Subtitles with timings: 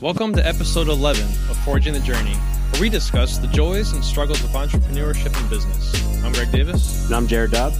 [0.00, 4.42] Welcome to episode 11 of Forging the Journey, where we discuss the joys and struggles
[4.42, 6.24] of entrepreneurship and business.
[6.24, 7.04] I'm Greg Davis.
[7.06, 7.72] And I'm Jared Dobb.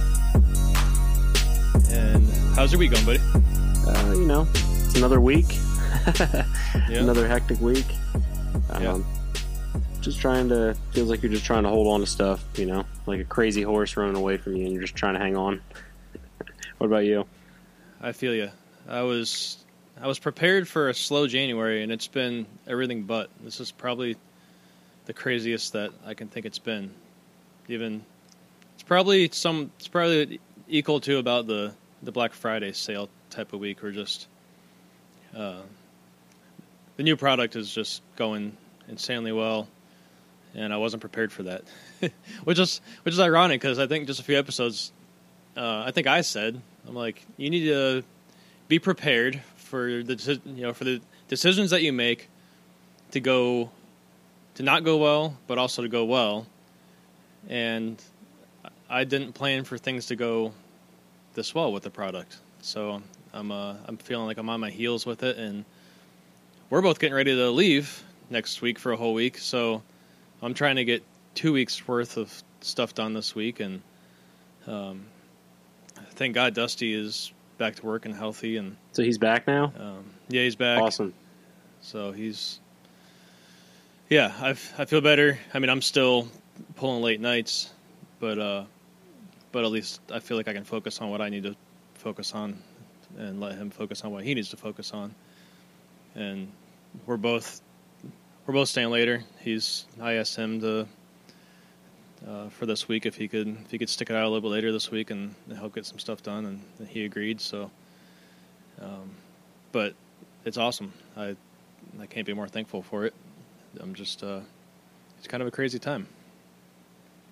[1.89, 3.19] And how's your week going, buddy?
[3.87, 5.47] Uh, you know, it's another week,
[6.19, 6.45] Yeah.
[6.99, 7.85] another hectic week.
[8.69, 8.99] Um, Yeah.
[10.01, 12.85] Just trying to, feels like you're just trying to hold on to stuff, you know,
[13.05, 15.61] like a crazy horse running away from you and you're just trying to hang on.
[16.79, 17.25] what about you?
[18.01, 18.49] I feel you.
[18.87, 19.60] I was
[20.01, 23.29] I was prepared for a slow January, and it's been everything but.
[23.43, 24.17] This is probably
[25.05, 26.91] the craziest that I can think it's been.
[27.67, 28.03] Even
[28.73, 33.59] it's probably some it's probably equal to about the the Black Friday sale type of
[33.59, 33.83] week.
[33.83, 34.27] We're just
[35.35, 35.61] uh,
[36.97, 38.57] the new product is just going
[38.87, 39.67] insanely well,
[40.55, 41.63] and I wasn't prepared for that,
[42.43, 44.91] which is which is ironic because I think just a few episodes,
[45.55, 48.03] uh, I think I said I'm like you need to
[48.67, 49.39] be prepared
[49.71, 52.27] for the you know for the decisions that you make
[53.11, 53.71] to go
[54.55, 56.45] to not go well, but also to go well.
[57.47, 58.03] And
[58.89, 60.51] I didn't plan for things to go
[61.33, 63.01] this well with the product, so
[63.33, 65.63] I'm uh, I'm feeling like I'm on my heels with it, and
[66.69, 69.37] we're both getting ready to leave next week for a whole week.
[69.37, 69.81] So
[70.41, 71.01] I'm trying to get
[71.33, 73.81] two weeks worth of stuff done this week, and
[74.67, 75.05] um,
[76.15, 79.71] thank God Dusty is back to work and healthy, and So he's back now?
[79.79, 80.81] um, yeah, he's back.
[80.81, 81.13] Awesome.
[81.81, 82.59] So he's,
[84.09, 85.37] yeah, I I feel better.
[85.53, 86.27] I mean, I'm still
[86.75, 87.69] pulling late nights,
[88.19, 88.63] but uh,
[89.51, 91.55] but at least I feel like I can focus on what I need to
[91.93, 92.57] focus on,
[93.19, 95.13] and let him focus on what he needs to focus on.
[96.15, 96.51] And
[97.05, 97.61] we're both
[98.47, 99.23] we're both staying later.
[99.39, 100.87] He's I asked him to.
[102.27, 104.41] Uh, for this week, if he could, if he could stick it out a little
[104.41, 106.45] bit later this week and help get some stuff done,
[106.79, 107.41] and he agreed.
[107.41, 107.71] So,
[108.79, 109.09] um,
[109.71, 109.95] but
[110.45, 110.93] it's awesome.
[111.17, 111.35] I
[111.99, 113.15] I can't be more thankful for it.
[113.79, 114.41] I'm just uh,
[115.17, 116.07] it's kind of a crazy time.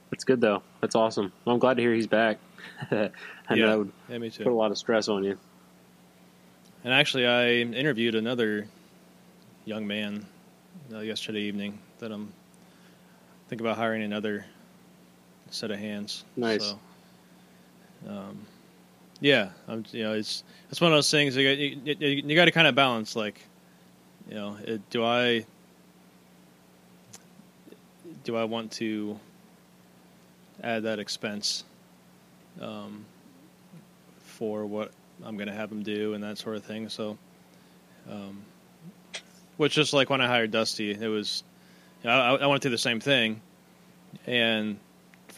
[0.09, 0.63] That's good, though.
[0.81, 1.31] That's awesome.
[1.45, 2.39] Well, I'm glad to hear he's back.
[2.91, 3.09] I know
[3.55, 3.65] Yeah.
[3.67, 5.37] that would Yeah, me put a lot of stress on you.
[6.83, 8.67] And actually, I interviewed another
[9.65, 10.25] young man
[10.91, 12.33] uh, yesterday evening that I'm
[13.49, 14.45] thinking about hiring another
[15.49, 16.23] set of hands.
[16.35, 16.63] Nice.
[16.63, 16.79] So,
[18.07, 18.39] um,
[19.19, 19.85] yeah, I'm.
[19.91, 21.35] You know, it's it's one of those things.
[21.35, 23.15] You got, you, you, you got to kind of balance.
[23.15, 23.41] Like,
[24.29, 25.45] you know, it, do I
[28.23, 29.19] do I want to
[30.63, 31.63] add that expense
[32.61, 33.05] um,
[34.19, 34.91] for what
[35.25, 36.89] I'm going to have them do and that sort of thing.
[36.89, 37.17] So,
[38.09, 38.41] um,
[39.57, 41.43] which just like when I hired Dusty, it was
[42.03, 43.41] I, I went through the same thing,
[44.25, 44.77] and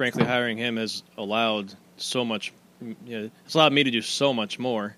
[0.01, 2.51] frankly, hiring him has allowed so much.
[2.81, 4.95] You know, it's allowed me to do so much more.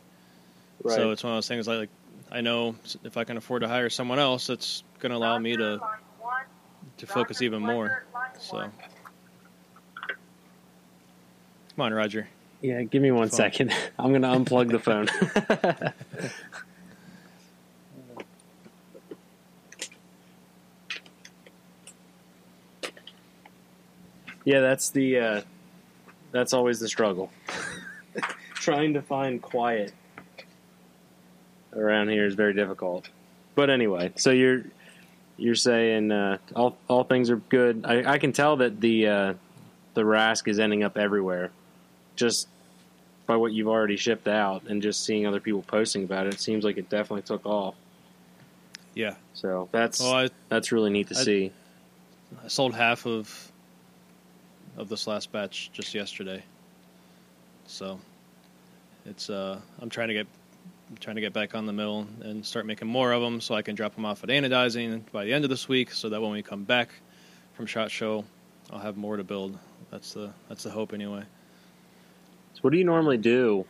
[0.82, 0.96] Right.
[0.96, 1.90] So it's one of those things like, like
[2.32, 5.58] I know if I can afford to hire someone else, it's going to allow me
[5.58, 5.82] to
[7.00, 8.06] to focus even more.
[8.40, 8.72] So, come
[11.80, 12.30] on, Roger.
[12.62, 13.36] yeah, give me one Phone.
[13.36, 13.76] second.
[14.00, 15.10] I'm going to unplug the phone.
[24.46, 25.42] yeah, that's the uh,
[26.32, 27.32] that's always the struggle.
[28.56, 29.94] Trying to find quiet
[31.76, 33.10] around here is very difficult.
[33.56, 34.64] But anyway, so you're
[35.38, 37.86] you're saying uh, all all things are good.
[37.86, 39.34] I, I can tell that the uh,
[39.94, 41.52] the Rask is ending up everywhere,
[42.16, 42.48] just
[43.26, 46.34] by what you've already shipped out and just seeing other people posting about it.
[46.34, 47.76] It seems like it definitely took off.
[48.96, 49.16] Yeah.
[49.34, 51.52] So that's Well, I, that's really neat to I- see.
[52.44, 53.52] I sold half of
[54.78, 56.44] of this last batch just yesterday.
[57.66, 58.00] So
[59.06, 60.28] it's uh I'm trying to get
[60.90, 63.56] I'm trying to get back on the mill and start making more of them so
[63.56, 66.22] I can drop them off at anodizing by the end of this week so that
[66.22, 66.90] when we come back
[67.54, 68.26] from shot show
[68.72, 69.58] I'll have more to build.
[69.92, 71.24] That's the that's the hope anyway.
[72.54, 73.66] So what do you normally do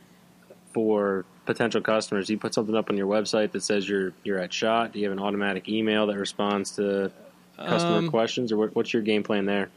[0.74, 2.28] for potential customers?
[2.28, 4.94] Do you put something up on your website that says you're you're at shot?
[4.94, 7.12] Do you have an automatic email that responds to
[7.58, 9.70] customer Um, questions, or what, what's your game plan there?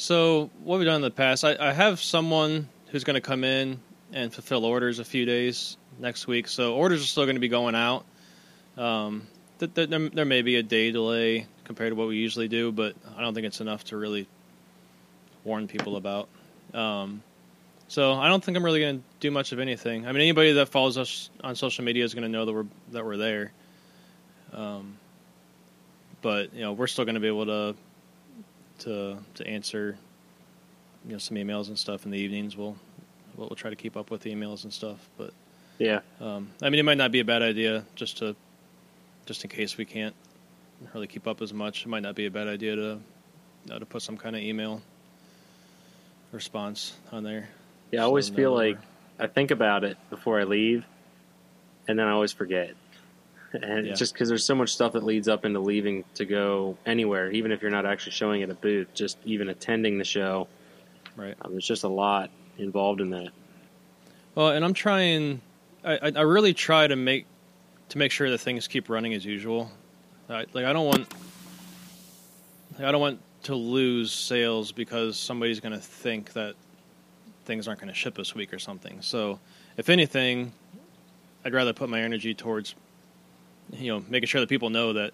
[0.00, 3.42] So what we've done in the past, I, I have someone who's going to come
[3.42, 3.80] in
[4.12, 6.46] and fulfill orders a few days next week.
[6.46, 8.04] So orders are still going to be going out.
[8.76, 9.26] Um,
[9.58, 12.70] th- th- there, there may be a day delay compared to what we usually do,
[12.70, 14.28] but I don't think it's enough to really
[15.42, 16.28] warn people about.
[16.72, 17.24] Um,
[17.88, 20.06] so I don't think I'm really going to do much of anything.
[20.06, 22.66] I mean, anybody that follows us on social media is going to know that we're
[22.92, 23.52] that we're there.
[24.52, 24.96] Um,
[26.22, 27.74] but you know, we're still going to be able to
[28.80, 29.96] to to answer
[31.06, 32.56] you know some emails and stuff in the evenings.
[32.56, 32.76] We'll
[33.36, 35.08] we'll, we'll try to keep up with the emails and stuff.
[35.16, 35.32] But
[35.78, 38.36] Yeah, um, I mean, it might not be a bad idea just to
[39.26, 40.14] just in case we can't
[40.94, 41.82] really keep up as much.
[41.84, 42.98] It might not be a bad idea to
[43.70, 44.80] uh, to put some kind of email
[46.32, 47.48] response on there.
[47.90, 48.78] Yeah, I always So feel like
[49.18, 50.84] I think about it before I leave,
[51.86, 52.74] and then I always forget.
[53.52, 53.94] And Yeah.
[53.94, 57.50] just because there's so much stuff that leads up into leaving to go anywhere, even
[57.50, 60.48] if you're not actually showing at a booth, just even attending the show.
[61.16, 61.34] Right.
[61.42, 63.30] Um, there's just a lot involved in that.
[64.34, 65.40] Well, and I'm trying.
[65.84, 67.26] I, I really try to make
[67.88, 69.70] to make sure that things keep running as usual.
[70.28, 71.08] I, like I don't want.
[72.74, 76.54] like, I don't want to lose sales because somebody's going to think that
[77.46, 79.00] things aren't going to ship this week or something.
[79.00, 79.40] So,
[79.78, 80.52] if anything,
[81.44, 82.74] I'd rather put my energy towards,
[83.72, 85.12] you know, making sure that people know that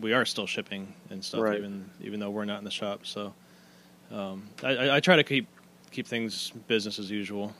[0.00, 1.58] we are still shipping and stuff, Right.
[1.58, 3.06] even even though we're not in the shop.
[3.06, 3.34] So,
[4.10, 5.46] um, I, I, try to keep
[5.90, 7.52] keep things business as usual.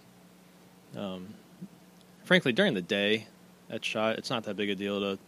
[0.96, 1.34] Um,
[2.24, 3.26] frankly, during the day
[3.70, 5.18] at shot, it's not that big a deal to.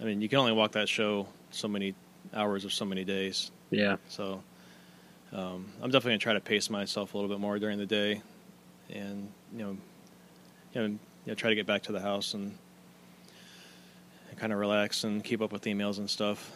[0.00, 1.94] I mean, you can only walk that show so many
[2.34, 3.50] hours of so many days.
[3.70, 4.42] Yeah, So
[5.32, 8.22] um, I'm definitely gonna try to pace myself a little bit more during the day,
[8.90, 9.76] and you know,
[10.74, 12.56] you know, you know try to get back to the house and,
[14.34, 16.50] and kind of relax and keep up with emails and stuff.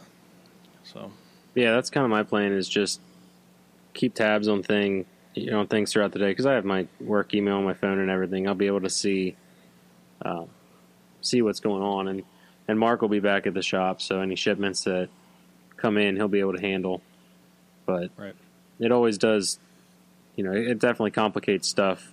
[0.83, 1.13] So
[1.55, 2.53] yeah, that's kind of my plan.
[2.53, 3.01] Is just
[3.95, 7.35] keep tabs on thing, you know, things throughout the day because I have my work
[7.35, 8.49] email on my phone and everything.
[8.49, 9.37] I'll be able to see,
[10.23, 10.49] um,
[11.21, 12.25] see what's going on, and
[12.67, 15.09] and Mark will be back at the shop, so any shipments that
[15.77, 17.01] come in, he'll be able to handle.
[17.87, 18.35] But Right.
[18.81, 19.59] it always does,
[20.37, 22.13] you know, it, it definitely complicates stuff.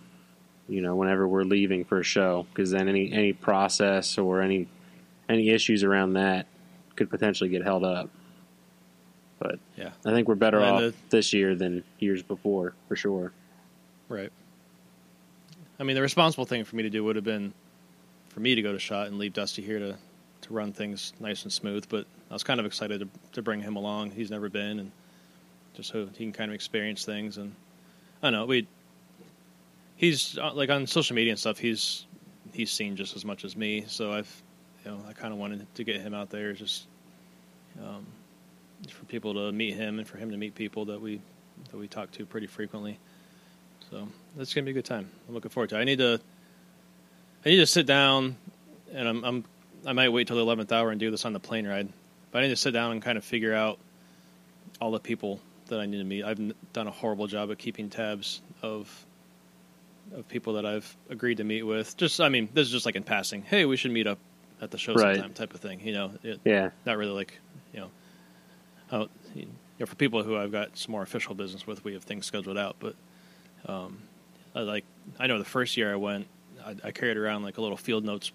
[0.68, 4.68] You know, whenever we're leaving for a show, because then any any process or any
[5.30, 6.48] any issues around that
[6.96, 8.10] could potentially get held up.
[9.40, 12.96] But yeah, I think we're better And off the- this year than years before, for
[12.96, 13.32] sure.
[14.10, 14.32] right.
[15.78, 17.54] I mean, the responsible thing for me to do would have been
[18.30, 19.98] for me to go to shot and leave Dusty here to
[20.42, 21.86] to run things nice and smooth.
[21.90, 24.12] But I was kind of excited to to bring him along.
[24.12, 24.92] He's never been, and
[25.74, 27.38] just so he can kind of experience things.
[27.38, 27.54] And
[28.24, 28.68] I don't know we.
[29.98, 31.58] He's uh, like on social media and stuff.
[31.58, 32.06] He's
[32.54, 33.84] he's seen just as much as me.
[33.88, 34.44] So I've
[34.86, 36.86] you know I kind of wanted to get him out there just
[37.82, 38.06] um,
[38.90, 41.22] for people to meet him and for him to meet people that we
[41.72, 43.00] that we talk to pretty frequently.
[43.90, 45.10] So that's gonna be a good time.
[45.28, 45.78] I'm looking forward to.
[45.78, 45.82] it.
[45.82, 46.20] I need to
[47.46, 48.36] I need to sit down
[48.94, 49.46] and I'm, I'm
[49.86, 51.90] I might wait till the eleventh hour and do this on the plane ride.
[52.32, 53.80] But I need to sit down and kind of figure out
[54.82, 56.24] all the people that I need to meet.
[56.24, 59.06] I've done a horrible job at keeping tabs of
[60.16, 61.98] of people that I've agreed to meet with.
[61.98, 63.42] Just I mean, this is just like in passing.
[63.42, 64.20] Hey, we should meet up
[64.62, 65.16] at the show Right.
[65.16, 65.80] sometime type of thing.
[65.82, 67.40] You know, it, Yeah, not really like
[67.74, 67.90] you know,
[68.90, 69.48] how, you
[69.80, 72.58] know, for people who I've got some more official business with, we have things scheduled
[72.58, 72.78] out.
[72.80, 72.96] But
[73.66, 74.04] um,
[74.54, 74.86] I like
[75.20, 76.28] I know the first year I went,
[76.66, 78.32] I, I carried around like a little field notes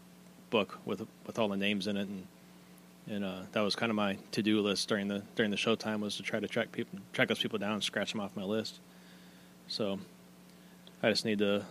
[0.51, 2.27] book with with all the names in it, and
[3.09, 5.75] and uh, that was kind of my to do list during the during the show
[5.75, 8.37] time was to try to track people track those people down and scratch them off
[8.37, 8.81] my list.
[9.69, 9.99] So
[11.03, 11.65] I just need to,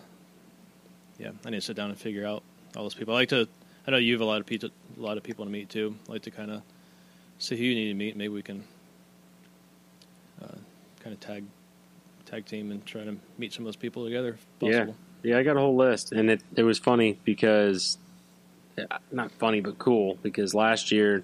[1.20, 2.42] yeah, I need to sit down and figure out
[2.76, 3.14] all those people.
[3.14, 3.48] I like to.
[3.88, 5.96] I know you have a lot of people, a lot of people to meet too.
[6.08, 6.62] Like to kind of
[7.38, 8.16] see who you need to meet.
[8.16, 8.64] Maybe we can
[10.42, 10.58] uh,
[11.00, 11.46] kind of tag
[12.26, 14.30] tag team and try to meet some of those people together.
[14.30, 14.70] If Yeah.
[14.80, 14.96] possible.
[15.24, 17.98] yeah, I got a whole list, and it it was funny because
[19.12, 21.24] not funny but cool because last year,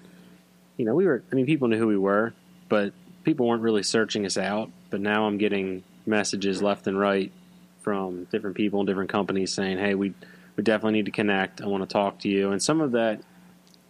[0.76, 1.22] you know, we were.
[1.30, 2.34] I mean, people knew who we were,
[2.68, 2.92] but
[3.24, 4.70] people weren't really searching us out.
[4.90, 7.32] But now I'm getting messages left and right
[7.80, 10.12] from different people and different companies saying, "Hey, we
[10.56, 11.60] we definitely need to connect.
[11.60, 13.20] I want to talk to you." And some of that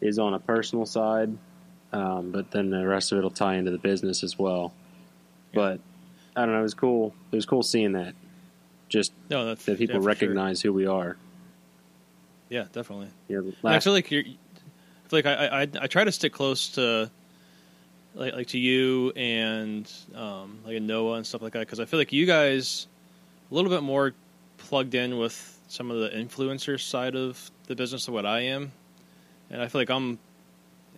[0.00, 1.37] is on a personal side,
[1.92, 4.73] um, but then the rest of it will tie into the business as well.
[5.54, 5.80] But
[6.37, 6.61] I don't know.
[6.61, 7.14] It was cool.
[7.32, 8.14] It was cool seeing that.
[8.88, 10.08] Just No, that's that people yeah, for sure.
[10.08, 11.16] recognize who we are.
[12.49, 13.08] Yeah, definitely.
[13.28, 14.23] Know, And I feel like you're.
[14.23, 17.11] I feel like I, I I try to stick close to,
[18.14, 21.85] like like to you and um, like a Noah and stuff like that because I
[21.85, 22.87] feel like you guys
[23.50, 24.14] a little bit more
[24.58, 28.73] plugged in with some of the influencer side of the business of what I am,
[29.50, 30.18] and I feel like I'm,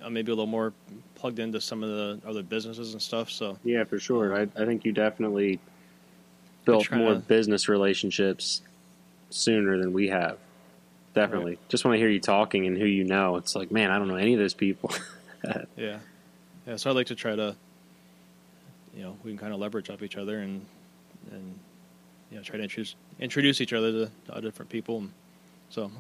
[0.03, 0.73] I'm maybe a little more
[1.15, 3.31] plugged into some of the other businesses and stuff.
[3.31, 4.37] So yeah, for sure.
[4.37, 5.59] I, I think you definitely
[6.65, 8.63] built more to- business relationships
[9.31, 10.39] sooner than we have.
[11.15, 11.59] Definitely.
[11.69, 14.07] Just when I hear you talking and who you know, it's like, man, I don't
[14.09, 14.93] know any of those people.
[15.77, 15.99] yeah,
[16.67, 16.77] yeah.
[16.77, 17.57] So I like to try to,
[18.95, 20.65] you know, we can kind of leverage off each other and
[21.33, 21.59] and
[22.31, 24.99] you know try to introduce introduce each other to, to other different people.
[24.99, 25.13] And
[25.71, 25.91] so,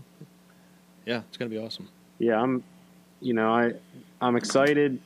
[1.06, 1.88] yeah, it's gonna be awesome.
[2.18, 2.64] yeah, I'm.
[3.20, 3.72] You know, I
[4.20, 5.00] I'm excited.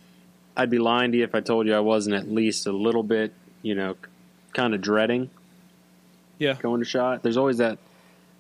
[0.55, 3.02] I'd be lying to you if I told you I wasn't at least a little
[3.02, 3.97] bit, you know,
[4.52, 5.31] kind of dreading
[6.38, 7.23] Yeah, going to shot.
[7.23, 7.79] There's always that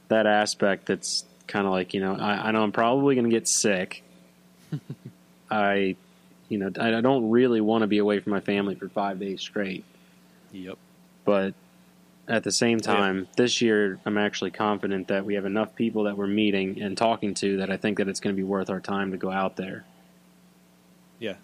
[0.08, 3.30] that aspect that's kind of like you know I, I know I'm probably going to
[3.30, 4.02] get sick,
[5.50, 5.96] I,
[6.48, 9.18] you know, I, I don't really want to be away from my family for five
[9.20, 9.84] days straight.
[10.52, 10.78] Yep.
[11.24, 11.54] But
[12.28, 16.16] at the same time, this year I'm actually confident that we have enough people that
[16.16, 18.80] we're meeting and talking to that I think that it's going to be worth our
[18.80, 19.84] time to go out there.
[21.18, 21.34] Yeah.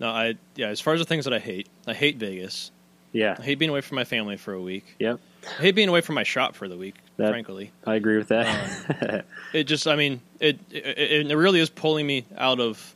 [0.00, 0.68] No, I yeah.
[0.68, 2.70] As far as the things that I hate, I hate Vegas.
[3.12, 3.36] Yeah.
[3.38, 4.96] I hate being away from my family for a week.
[4.98, 5.20] Yep.
[5.58, 6.96] I hate being away from my shop for the week.
[7.16, 9.02] That- frankly, I agree with that.
[9.02, 12.94] Um, it just I mean it, it it really is pulling me out of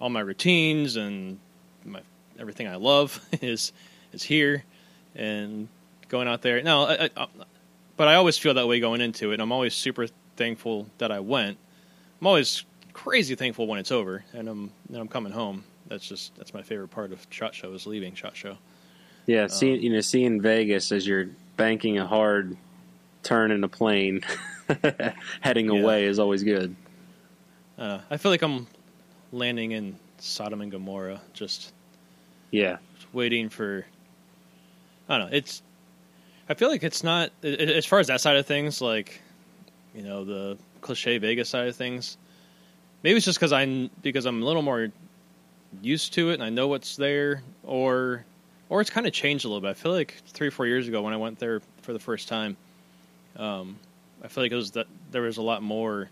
[0.00, 1.38] all my routines and
[1.84, 2.00] my
[2.38, 3.72] everything I love is
[4.12, 4.64] is here
[5.14, 5.68] and
[6.08, 6.62] going out there.
[6.62, 7.26] No, I, I,
[7.96, 9.34] but I always feel that way going into it.
[9.34, 11.58] And I'm always super thankful that I went.
[12.20, 15.64] I'm always crazy thankful when it's over and I'm and I'm coming home.
[15.88, 18.56] That's just that's my favorite part of Shot Show is leaving Shot Show.
[19.26, 19.46] yeah.
[19.48, 22.56] See, you know, seeing Vegas as you're banking a hard
[23.22, 24.22] turn in a plane,
[25.40, 25.80] heading Yeah.
[25.80, 26.74] away is always good.
[27.78, 28.66] Uh, I feel like I'm
[29.32, 31.72] landing in Sodom and Gomorrah, just
[32.50, 32.78] Yeah.
[33.12, 33.86] waiting for.
[35.12, 35.36] I don't know.
[35.36, 35.62] It's.
[36.48, 39.20] I feel like it's not as far as that side of things, like,
[39.94, 42.16] you know, the cliche Vegas side of things.
[43.02, 44.88] Maybe it's just because I'm because I'm a little more
[45.80, 48.24] used to it and I know what's there, or
[48.68, 49.70] or it's kind of changed a little bit.
[49.70, 52.28] I feel like three or four years ago when I went there for the first
[52.28, 52.56] time,
[53.36, 53.78] um,
[54.22, 56.08] I feel like it was that there was a lot more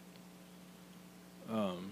[1.50, 1.90] um,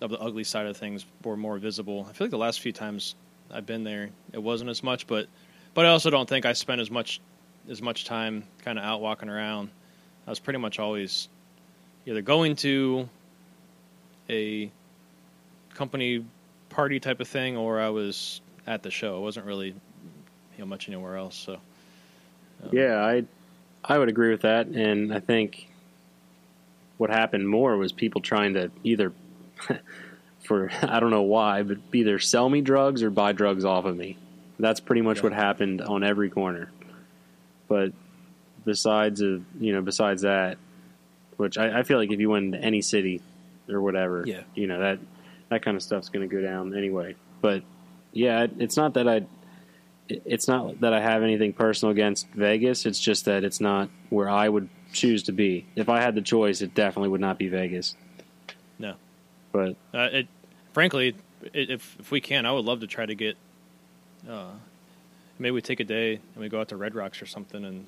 [0.00, 2.06] of the ugly side of things were more visible.
[2.08, 3.14] I feel like the last few times
[3.50, 5.28] I've been there, it wasn't as much, but
[5.76, 7.20] but I also don't think I spent as much
[7.68, 9.68] as much time kind of out walking around.
[10.26, 11.28] I was pretty much always
[12.06, 13.08] either going to
[14.30, 14.72] a
[15.74, 16.24] company
[16.70, 19.16] party type of thing, or I was at the show.
[19.16, 21.36] I wasn't really you know much anywhere else.
[21.36, 21.58] So
[22.62, 23.24] um, Yeah, I
[23.84, 25.68] I would agree with that, and I think
[26.96, 29.12] what happened more was people trying to either,
[30.42, 33.94] for I don't know why, but either sell me drugs or buy drugs off of
[33.94, 34.16] me.
[34.58, 35.22] That's pretty much Yeah.
[35.24, 36.70] what happened on every corner.
[37.68, 37.92] But
[38.64, 40.58] besides of you know besides that,
[41.36, 43.20] which I, I feel like if you went into any city
[43.68, 44.42] or whatever, Yeah.
[44.54, 44.98] you know that
[45.48, 47.14] that kind of stuff's going to go down anyway.
[47.40, 47.62] But
[48.12, 49.26] yeah, it- it's not that I
[50.08, 52.86] it's not that I have anything personal against Vegas.
[52.86, 55.66] It's just that it's not where I would choose to be.
[55.74, 57.96] If I had the choice, it definitely would not be Vegas.
[58.78, 58.94] No.
[59.50, 60.28] But Uh, it,
[60.72, 63.36] frankly, i if if we can, I would love to try to get.
[64.28, 64.50] Uh,
[65.38, 67.86] maybe we take a day and we go out to Red Rocks or something, and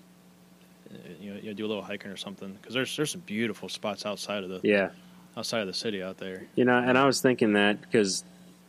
[0.90, 2.52] uh, you know, you know do a little hiking or something.
[2.52, 4.90] Because there's there's some beautiful spots outside of the yeah,
[5.36, 6.46] outside of the city out there.
[6.54, 8.24] you know, and I was thinking that because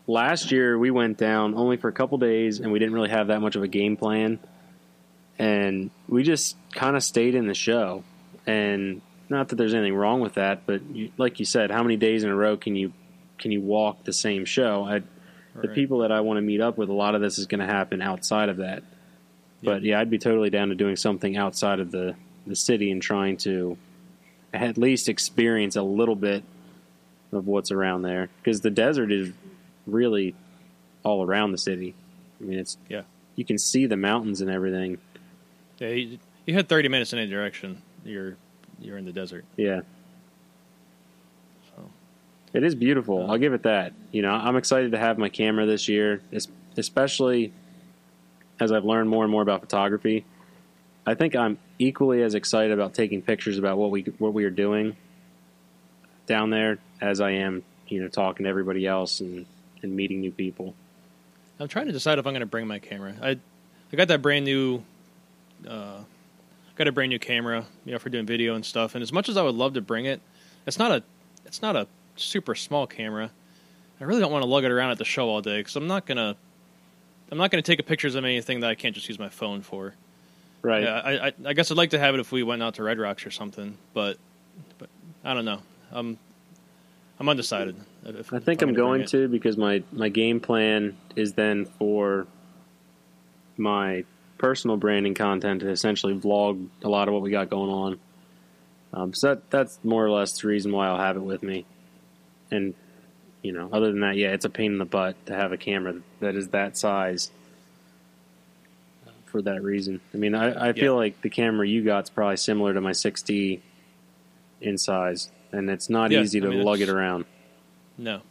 [0.07, 3.27] last year we went down only for a couple days and we didn't really have
[3.27, 4.39] that much of a game plan,
[5.37, 8.03] and we just kind of stayed in the show.
[8.47, 11.97] And not that there's anything wrong with that, but you, like you said, how many
[11.97, 12.93] days in a row can you
[13.37, 14.83] can you walk the same show?
[14.83, 15.03] I,
[15.55, 15.75] the Right.
[15.75, 17.65] people that I want to meet up with, a lot of this is going to
[17.65, 18.83] happen outside of that.
[19.63, 22.15] But yeah, I'd be totally down to doing something outside of the,
[22.47, 23.77] the city and trying to
[24.53, 26.43] at least experience a little bit
[27.31, 28.29] of what's around there.
[28.41, 29.31] Because the desert is
[29.85, 30.33] really
[31.03, 31.93] all around the city.
[32.39, 33.01] I mean, it's Yeah.
[33.35, 34.97] you can see the mountains and everything.
[35.79, 37.81] Yeah, you, you had 30 minutes in any direction.
[38.05, 38.37] You're
[38.81, 39.43] you're in the desert.
[39.57, 39.81] Yeah,
[42.53, 43.29] it is beautiful.
[43.29, 43.93] I'll give it that.
[44.11, 46.21] You know, I'm excited to have my camera this year,
[46.77, 47.53] especially
[48.59, 50.25] as I've learned more and more about photography.
[51.05, 54.49] I think I'm equally as excited about taking pictures about what we what we are
[54.49, 54.95] doing
[56.25, 59.45] down there as I am, you know, talking to everybody else and,
[59.81, 60.75] and meeting new people.
[61.59, 63.15] I'm trying to decide if I'm going to bring my camera.
[63.21, 63.39] I
[63.91, 64.83] I got that brand new
[65.67, 66.03] uh,
[66.79, 68.95] got a brand new camera, you know, for doing video and stuff.
[68.95, 70.21] And as much as I would love to bring it,
[70.65, 71.03] it's not a
[71.45, 71.87] it's not a
[72.21, 73.31] super small camera.
[73.99, 75.87] I really don't want to lug it around at the show all day because I'm
[75.87, 76.35] not gonna
[77.31, 79.93] I'm not gonna take pictures of anything that I can't just use my phone for.
[80.61, 80.83] Right.
[80.83, 82.83] Yeah, I, I I guess I'd like to have it if we went out to
[82.83, 84.17] Red Rocks or something, but
[84.77, 84.89] but
[85.23, 85.61] I don't know.
[85.91, 86.17] I'm
[87.19, 87.75] I'm undecided.
[88.05, 92.27] If, I think I'm I'm going to because my, my game plan is then for
[93.57, 94.05] my
[94.37, 97.99] personal branding content to essentially vlog a lot of what we got going on.
[98.93, 101.65] Um, so that that's more or less the reason why I'll have it with me.
[102.51, 102.73] And
[103.41, 105.57] you know, other than that, yeah, it's a pain in the butt to have a
[105.57, 107.31] camera that is that size.
[109.25, 110.99] For that reason, I mean, I, I feel Yeah.
[111.01, 113.59] like the camera you got's probably similar to my 6D
[114.59, 117.25] in size, and it's not Yeah, easy I to mean, lug it around.
[117.95, 118.21] No.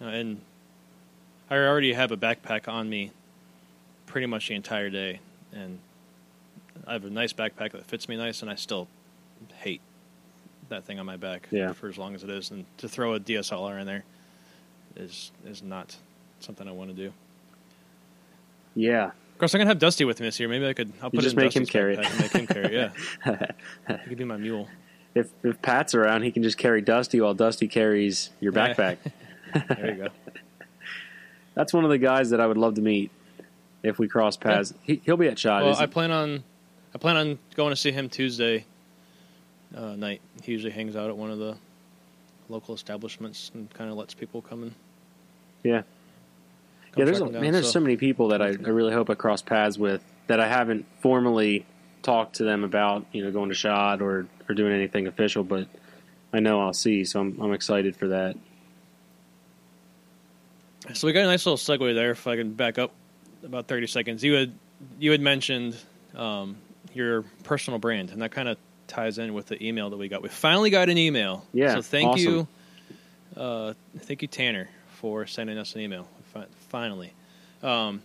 [0.00, 0.40] No, and
[1.50, 3.10] I already have a backpack on me
[4.06, 5.18] pretty much the entire day,
[5.52, 5.80] and
[6.86, 8.86] I have a nice backpack that fits me nice, and I still
[10.72, 11.72] that thing on my back Yeah.
[11.72, 12.50] for as long as it is.
[12.50, 14.04] And to throw a DSLR in there,
[14.96, 15.96] is is not
[16.40, 17.12] something I want to do.
[18.74, 19.06] Yeah.
[19.06, 20.48] Of course, I'm gonna have Dusty with me this year.
[20.48, 20.92] Maybe I could.
[21.00, 22.06] I'll You put just it in make him carry it.
[22.20, 22.76] Make him carry.
[22.76, 22.92] it,
[23.26, 23.46] Yeah,
[24.02, 24.68] he could be my mule.
[25.14, 28.98] If if Pat's around, he can just carry Dusty while Dusty carries your backpack.
[29.68, 30.08] There you go.
[31.54, 33.10] That's one of the guys that I would love to meet
[33.82, 34.72] if we cross paths.
[34.82, 35.62] He, he'll be at Shot.
[35.64, 36.42] Well, I plan on
[36.94, 38.64] I plan on going to see him Tuesday
[39.76, 40.20] uh, night.
[40.42, 41.56] He usually hangs out at one of the
[42.48, 44.74] local establishments and kind of lets people come and
[45.62, 45.82] yeah.
[46.92, 47.52] come Yeah, there's a, down, man.
[47.52, 50.48] There's so many people that I, I really hope I cross paths with that I
[50.48, 51.66] haven't formally
[52.02, 55.68] talked to them about, you know, going to shot or or doing anything official, but
[56.32, 57.04] I know I'll see.
[57.04, 58.36] So I'm I'm excited for that.
[60.94, 62.10] So we got a nice little segue there.
[62.10, 62.92] If I can back up
[63.44, 64.52] about thirty seconds, you had
[64.98, 65.76] you had mentioned
[66.14, 66.56] um,
[66.92, 68.58] your personal brand, and that kind of
[68.92, 70.22] ties in with the email that we got.
[70.22, 71.44] We finally got an email.
[71.52, 72.32] Yeah, So thank awesome.
[72.32, 72.48] you,
[73.36, 74.68] uh, thank you Tanner
[75.00, 76.06] for sending us an email.
[76.32, 77.12] Fi- Finally,
[77.62, 78.02] um,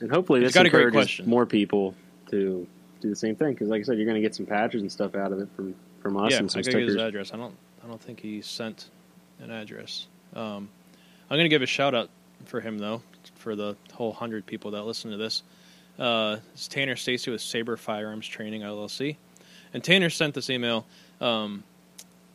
[0.00, 1.28] And hopefully this got a great encourages question.
[1.28, 1.94] more people
[2.30, 2.66] to
[3.00, 3.52] do the same thing.
[3.54, 5.48] Because like I said, you're going to get some patches and stuff out of it
[5.56, 7.32] from from us yeah, and some I get his address.
[7.32, 8.90] I don't I don't think he sent
[9.40, 10.06] an address.
[10.34, 10.68] Um,
[11.30, 12.10] I'm gonna give a shout out
[12.44, 13.02] for him though
[13.36, 15.42] for the whole hundred people that listen to this.
[15.98, 19.16] Uh, it's Tanner Stacy with Saber Firearms Training LLC,
[19.72, 20.86] and Tanner sent this email,
[21.20, 21.62] um,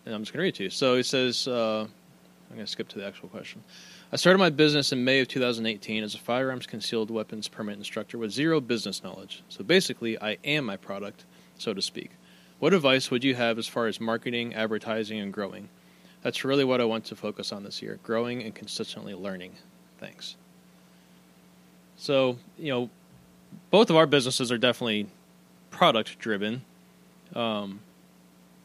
[0.05, 0.69] and I'm just gonna read it to you.
[0.69, 1.87] So he says, uh,
[2.49, 3.63] I'm gonna skip to the actual question.
[4.13, 8.17] I started my business in May of 2018 as a firearms concealed weapons permit instructor
[8.17, 9.41] with zero business knowledge.
[9.47, 11.23] So basically, I am my product,
[11.57, 12.11] so to speak.
[12.59, 15.69] What advice would you have as far as marketing, advertising, and growing?
[16.21, 19.53] That's really what I want to focus on this year growing and consistently learning.
[19.99, 20.35] Thanks.
[21.97, 22.89] So, you know,
[23.69, 25.07] both of our businesses are definitely
[25.69, 26.63] product driven.
[27.35, 27.79] Um,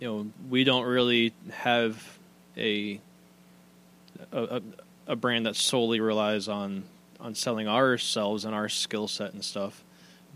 [0.00, 2.18] you know, we don't really have
[2.56, 3.00] a,
[4.32, 4.62] a
[5.06, 6.84] a- brand that solely relies on
[7.20, 9.82] on selling ourselves and our skill set and stuff.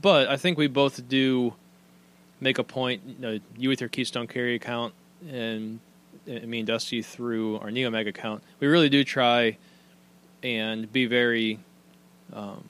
[0.01, 1.55] But I think we both do
[2.41, 3.03] make a point.
[3.07, 4.95] You, know, you with your Keystone Carry account,
[5.29, 5.79] and
[6.29, 8.43] uh, me and Dusty through our Neomag account.
[8.61, 9.59] We really do try
[10.43, 11.59] and be very,
[12.33, 12.65] um,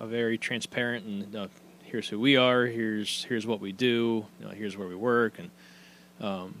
[0.00, 1.48] very transparent and uh,
[1.90, 2.66] here's who we are.
[2.66, 4.24] Here's here's what we do.
[4.38, 5.50] You know, here's where we work and
[6.20, 6.54] um,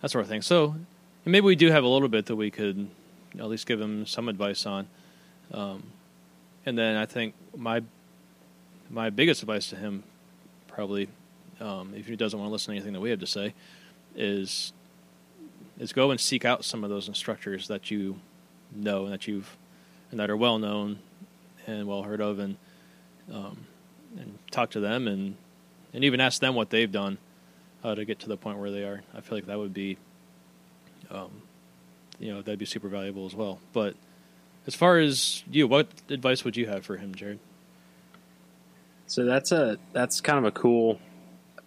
[0.00, 0.42] that sort of thing.
[0.42, 0.74] So
[1.24, 2.88] maybe we do have a little bit that we could
[3.38, 4.88] at least give him some advice on.
[5.52, 5.84] Um,
[6.66, 7.82] and then I think my
[8.90, 10.02] my biggest advice to him,
[10.66, 11.08] probably,
[11.60, 13.54] um, if he doesn't want to listen to anything that we have to say,
[14.16, 14.72] is
[15.78, 18.18] is go and seek out some of those instructors that you
[18.74, 19.56] know and that you've
[20.10, 20.98] and that are well known
[21.66, 22.56] and well heard of, and
[23.32, 23.67] um,
[24.16, 25.36] and talk to them and
[25.92, 27.18] and even ask them what they've done
[27.82, 29.02] uh, to get to the point where they are.
[29.14, 29.96] I feel like that would be,
[31.10, 31.42] um,
[32.18, 33.58] you know, that'd be super valuable as well.
[33.72, 33.94] But
[34.66, 37.38] as far as you, what advice would you have for him, Jared?
[39.06, 41.00] So that's a that's kind of a cool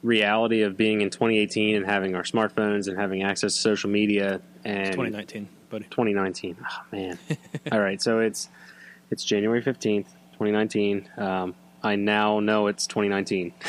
[0.03, 4.41] reality of being in 2018 and having our smartphones and having access to social media
[4.63, 5.85] and 2019, buddy.
[5.85, 6.57] 2019.
[6.61, 7.17] Oh man.
[7.71, 8.49] All right, so it's
[9.09, 10.05] it's January 15th,
[10.37, 11.09] 2019.
[11.17, 13.53] Um, I now know it's 2019.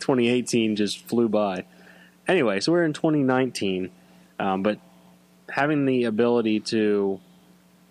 [0.00, 1.64] 2018 just flew by.
[2.26, 3.90] Anyway, so we're in 2019,
[4.38, 4.78] um, but
[5.50, 7.20] having the ability to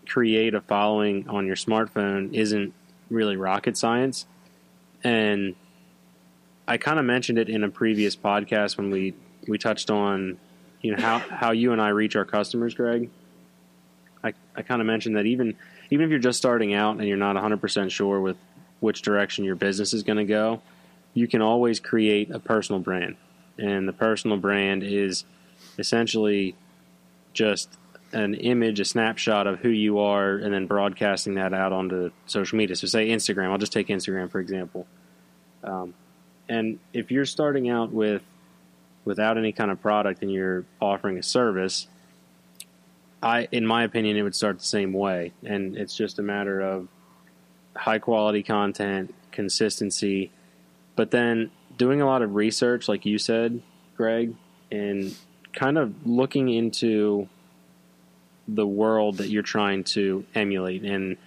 [0.08, 2.74] create a following on your smartphone isn't
[3.10, 4.26] really rocket science.
[5.04, 5.56] And
[6.68, 9.14] I kind of mentioned it in a previous podcast when we,
[9.48, 10.38] we touched on
[10.82, 13.10] you know how, how you and I reach our customers, Greg.
[14.24, 15.56] I, I kind of mentioned that even
[15.90, 18.38] even if you're just starting out and you're not 100% sure with
[18.80, 20.62] which direction your business is going to go,
[21.14, 23.16] you can always create a personal brand.
[23.58, 25.26] And the personal brand is
[25.78, 26.56] essentially
[27.34, 27.70] just
[28.12, 32.58] an image, a snapshot of who you are, and then broadcasting that out onto social
[32.58, 32.76] media.
[32.76, 33.52] So, say Instagram.
[33.52, 34.88] I'll just take Instagram for example.
[35.64, 35.94] Um,
[36.48, 38.24] and if you're starting out with
[39.06, 41.88] without any kind of product and you're offering a service,
[43.22, 45.34] I, in my opinion, it would start the same way.
[45.44, 46.88] And it's just a matter of
[47.80, 50.32] high quality content, consistency,
[50.96, 53.62] but then doing a lot of research, like you said,
[53.96, 54.36] Greg,
[54.72, 55.16] and
[55.54, 57.28] kind of looking into
[58.48, 60.84] the world that you're trying to emulate.
[60.84, 61.18] And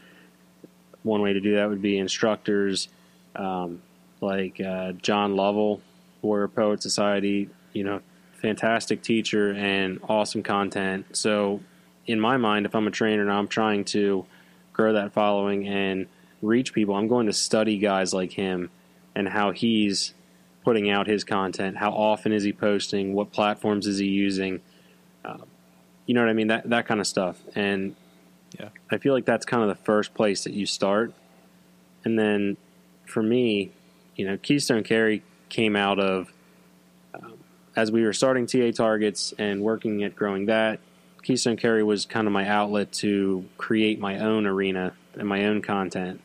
[1.03, 2.89] one way to do that would be instructors
[3.35, 3.81] um,
[4.21, 5.81] like uh, John Lovell,
[6.21, 8.01] Warrior Poet Society, you know,
[8.35, 11.17] fantastic teacher and awesome content.
[11.17, 11.61] So,
[12.07, 14.27] in my mind, if I'm a trainer and I'm trying to
[14.73, 16.09] grow that following and
[16.43, 18.71] reach people, I'm going to study guys like him
[19.15, 20.13] and how he's
[20.65, 21.77] putting out his content.
[21.77, 23.15] How often is he posting?
[23.15, 24.61] What platforms is he using?
[25.25, 25.39] Uh,
[26.07, 26.49] you know what I mean?
[26.49, 27.41] That that kind of stuff.
[27.55, 27.95] And
[28.59, 28.69] Yeah.
[28.91, 31.15] I feel like that's kind of the first place that you start.
[32.05, 32.57] And then
[33.07, 33.71] for me,
[34.17, 36.33] you know, Keystone Carry came out of
[37.15, 37.35] um,
[37.77, 40.81] as we were starting TA targets and working at growing that.
[41.23, 45.63] Keystone Carry was kind of my outlet to create my own arena and my own
[45.63, 46.21] content.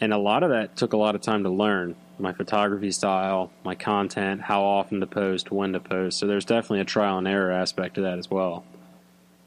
[0.00, 3.50] And a lot of that took a lot of time to learn my photography style,
[3.64, 6.18] my content, how often to post, when to post.
[6.18, 8.64] So there's definitely a trial and error aspect to that as well.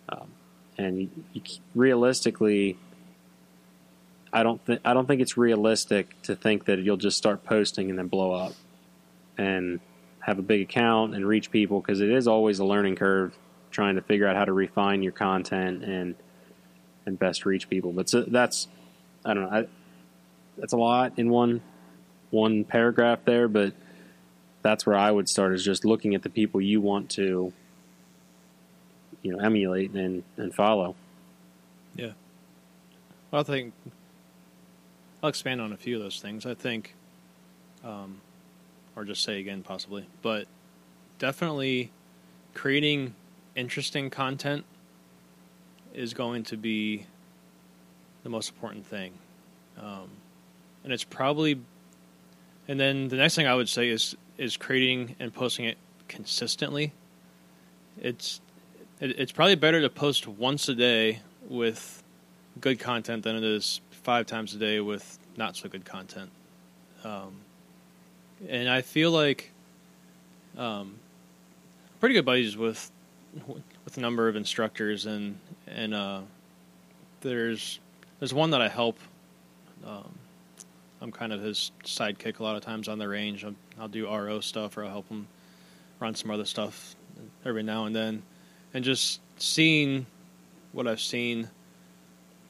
[0.10, 0.32] Um,
[0.78, 1.42] and you, you,
[1.76, 2.78] realistically,
[4.34, 7.90] I don't think I don't think it's realistic to think that you'll just start posting
[7.90, 8.54] and then blow up
[9.38, 9.80] and
[10.20, 13.38] have a big account and reach people because it is always a learning curve
[13.72, 16.16] trying to figure out how to refine your content and
[17.06, 17.92] and best reach people.
[17.92, 18.68] But so that's
[19.26, 19.58] I don't know.
[19.58, 19.68] I,
[20.58, 21.62] that's a lot in one
[22.30, 23.74] one paragraph there, but
[24.62, 27.52] that's where I would start is just looking at the people you want to
[29.22, 30.96] you know emulate and and follow.
[31.96, 32.12] Yeah.
[33.30, 33.74] Well, I think
[35.24, 36.46] I'll expand on a few of those things.
[36.46, 36.96] I think,
[37.84, 38.22] um,
[38.96, 40.48] or just say again possibly, but
[41.20, 41.92] definitely
[42.54, 43.14] creating
[43.56, 44.66] interesting content
[45.94, 47.06] is going to be
[48.24, 49.14] the most important thing.
[49.80, 50.10] Um,
[50.84, 51.60] and it's probably,
[52.68, 56.94] and then the next thing I would say is is creating and posting it consistently.
[58.02, 58.42] It's
[59.00, 62.02] it, it's probably better to post once a day with
[62.60, 66.30] good content than it is five times a day with not so good content.
[67.04, 67.36] Um,
[68.50, 69.52] and I feel like
[70.58, 70.96] um,
[72.00, 72.92] pretty good buddies with
[73.86, 76.22] with a number of instructors, and and uh,
[77.22, 77.80] there's
[78.20, 79.00] there's one that I help.
[79.86, 80.10] Um,
[81.02, 83.44] I'm kind of his sidekick a lot of times on the range.
[83.44, 85.28] I'll, I'll do RO stuff, or I'll help him
[86.00, 86.96] run some other stuff
[87.44, 88.22] every now and then,
[88.74, 90.06] and just seeing
[90.72, 91.50] what I've seen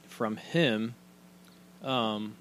[0.08, 0.96] from him.
[1.82, 2.36] Um,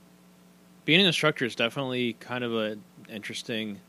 [0.84, 3.80] being an instructor is definitely kind of an interesting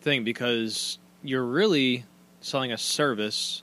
[0.00, 2.04] thing because you're really
[2.40, 3.62] selling a service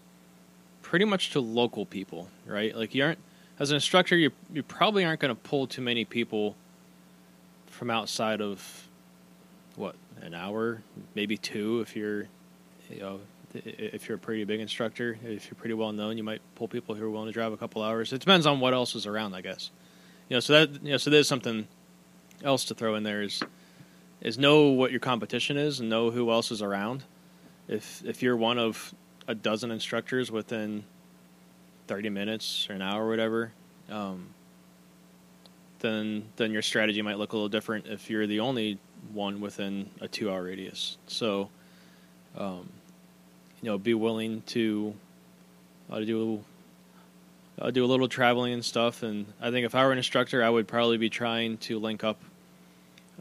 [0.82, 2.76] pretty much to local people, right?
[2.76, 3.20] Like you aren't
[3.60, 6.56] as an instructor, you you probably aren't going to pull too many people
[7.76, 8.88] from outside of
[9.76, 10.82] what an hour,
[11.14, 12.28] maybe two if you're
[12.90, 13.20] you know
[13.54, 16.96] if you're a pretty big instructor, if you're pretty well known, you might pull people
[16.96, 18.12] who are willing to drive a couple hours.
[18.12, 19.72] It depends on what else is around, I guess.
[20.30, 21.68] You know, so that you know, so there's something
[22.44, 23.42] else to throw in there is
[24.22, 27.04] is know what your competition is and know who else is around.
[27.68, 28.94] If if you're one of
[29.28, 30.86] a dozen instructors within
[31.88, 33.52] thirty minutes or an hour or whatever,
[33.90, 34.35] um,
[35.80, 38.80] then then your strategy might look a little different if you're the only
[39.14, 40.98] one within a two hour radius.
[41.08, 41.50] So,
[42.38, 42.70] um,
[43.62, 44.94] you know, be willing to
[45.90, 46.44] uh, do
[47.60, 49.04] uh, do a little traveling and stuff.
[49.04, 52.04] And I think if I were an instructor, I would probably be trying to link
[52.04, 52.20] up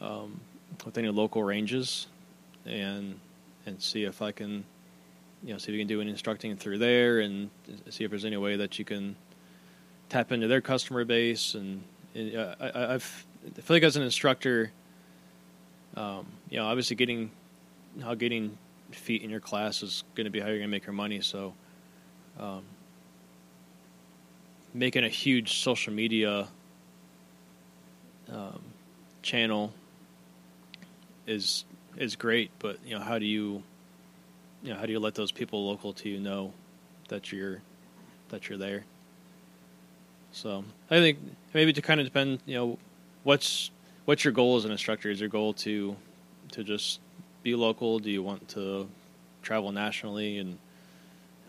[0.01, 0.40] um,
[0.85, 2.07] with any local ranges
[2.67, 3.19] and
[3.67, 4.64] and see if I can,
[5.43, 7.51] you know, see if you can do any instructing through there and
[7.88, 9.17] see if there's any way that you can
[10.11, 11.55] tap into their customer base.
[11.55, 11.83] And,
[12.16, 14.72] uh, I, I've, I feel like as an instructor,
[15.96, 17.31] um, you know, obviously getting
[18.03, 18.57] how getting
[18.90, 21.20] feet in your class is going to be how you're going to make your money.
[21.20, 21.55] So,
[22.38, 22.62] um,
[24.72, 26.48] making a huge social media
[28.31, 28.61] um,
[29.22, 29.72] channel
[31.27, 31.64] is
[31.96, 33.62] is great, but you know how do you
[34.62, 36.53] you know how do you let those people local to you know
[37.09, 37.61] that you're
[38.31, 38.85] that you're there?
[40.35, 41.18] So I think
[41.55, 42.79] maybe to kind of depend, you know,
[43.23, 43.70] what's
[44.05, 45.09] what's your goal as an instructor?
[45.09, 45.97] Is your goal to
[46.53, 46.99] to just
[47.44, 48.01] be local?
[48.01, 48.88] Do you want to
[49.42, 50.38] travel nationally?
[50.38, 50.59] And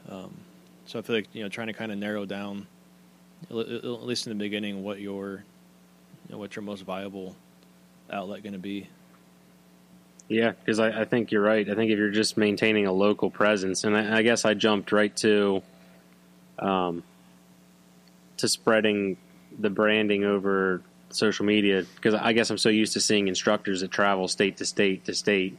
[0.08, 0.38] um,
[0.86, 2.68] so I feel like you know trying to kind of narrow down,
[3.50, 5.44] at least in the beginning, what your
[6.28, 7.36] you know, what your most viable
[8.12, 8.88] outlet going to be.
[10.28, 11.68] Yeah, because I, I, think you're right.
[11.70, 14.92] I think if you're just maintaining a local presence, and I, I guess I jumped
[14.92, 15.62] right to,
[16.58, 17.04] um,
[18.38, 19.18] to spreading
[19.60, 23.92] the branding over social media because I guess I'm so used to seeing instructors that
[23.92, 25.58] travel state to state to state,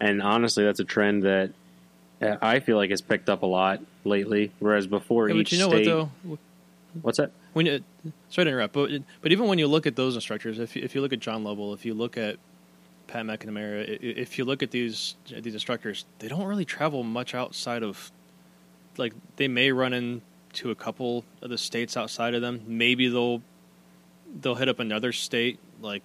[0.00, 1.52] and honestly, that's a trend that
[2.22, 4.52] uh, I feel like has picked up a lot lately.
[4.58, 6.38] Whereas before, yeah, each you know state, what though?
[7.02, 7.32] What's that?
[7.52, 7.82] When you,
[8.28, 10.94] sorry to interrupt, but but even when you look at those instructors, if you, if
[10.94, 12.36] you look at John Lovell, if you look at
[13.06, 17.82] Pat McNamara, if you look at these these instructors, they don't really travel much outside
[17.82, 18.10] of,
[18.96, 19.92] like they may run
[20.56, 22.62] into a couple of the states outside of them.
[22.66, 23.42] Maybe they'll
[24.40, 26.02] they'll hit up another state like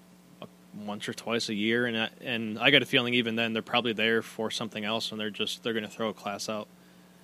[0.86, 3.62] once or twice a year, and I, and I got a feeling even then they're
[3.62, 6.68] probably there for something else, and they're just they're going to throw a class out.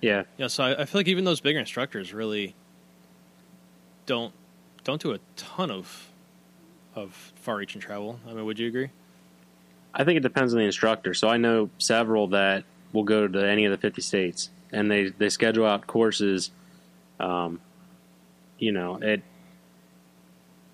[0.00, 0.46] Yeah, yeah.
[0.46, 2.54] So I, I feel like even those bigger instructors really
[4.06, 4.32] don't
[4.84, 6.10] don't do a ton of
[6.94, 8.18] of far-reaching travel.
[8.26, 8.90] I mean, would you agree?
[9.94, 11.14] I think it depends on the instructor.
[11.14, 15.10] So I know several that will go to any of the 50 states, and they
[15.10, 16.50] they schedule out courses.
[17.20, 17.60] Um,
[18.58, 19.22] you know, it.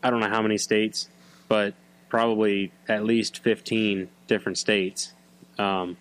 [0.03, 1.09] I don't know how many states,
[1.49, 1.75] but
[2.09, 5.13] probably at least 15 different states,
[5.59, 5.97] um,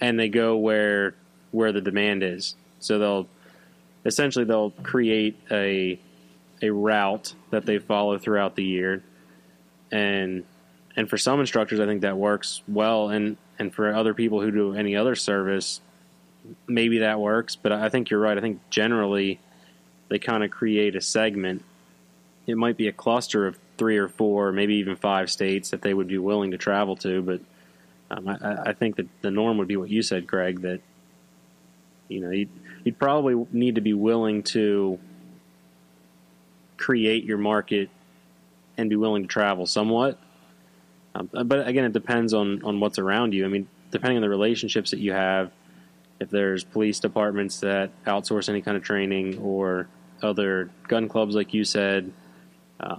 [0.00, 1.14] and they go where
[1.50, 2.54] where the demand is.
[2.78, 3.28] So they'll
[4.04, 5.98] essentially they'll create a
[6.62, 9.02] a route that they follow throughout the year,
[9.90, 10.44] and
[10.96, 14.50] and for some instructors, I think that works well, and and for other people who
[14.50, 15.80] do any other service,
[16.66, 17.56] maybe that works.
[17.56, 18.36] But I think you're right.
[18.36, 19.40] I think generally
[20.14, 21.64] they kind of create a segment.
[22.46, 25.92] It might be a cluster of three or four, maybe even five states that they
[25.92, 27.20] would be willing to travel to.
[27.20, 27.40] But
[28.12, 30.60] um, I, I think that the norm would be what you said, Craig.
[30.60, 30.82] That
[32.06, 32.48] you know you'd,
[32.84, 35.00] you'd probably need to be willing to
[36.76, 37.90] create your market
[38.78, 40.16] and be willing to travel somewhat.
[41.16, 43.44] Um, but again, it depends on on what's around you.
[43.44, 45.50] I mean, depending on the relationships that you have,
[46.20, 49.88] if there's police departments that outsource any kind of training or
[50.24, 52.12] other gun clubs, like you said,
[52.80, 52.96] uh,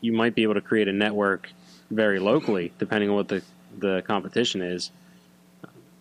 [0.00, 1.50] you might be able to create a network
[1.90, 3.42] very locally, depending on what the
[3.78, 4.90] the competition is.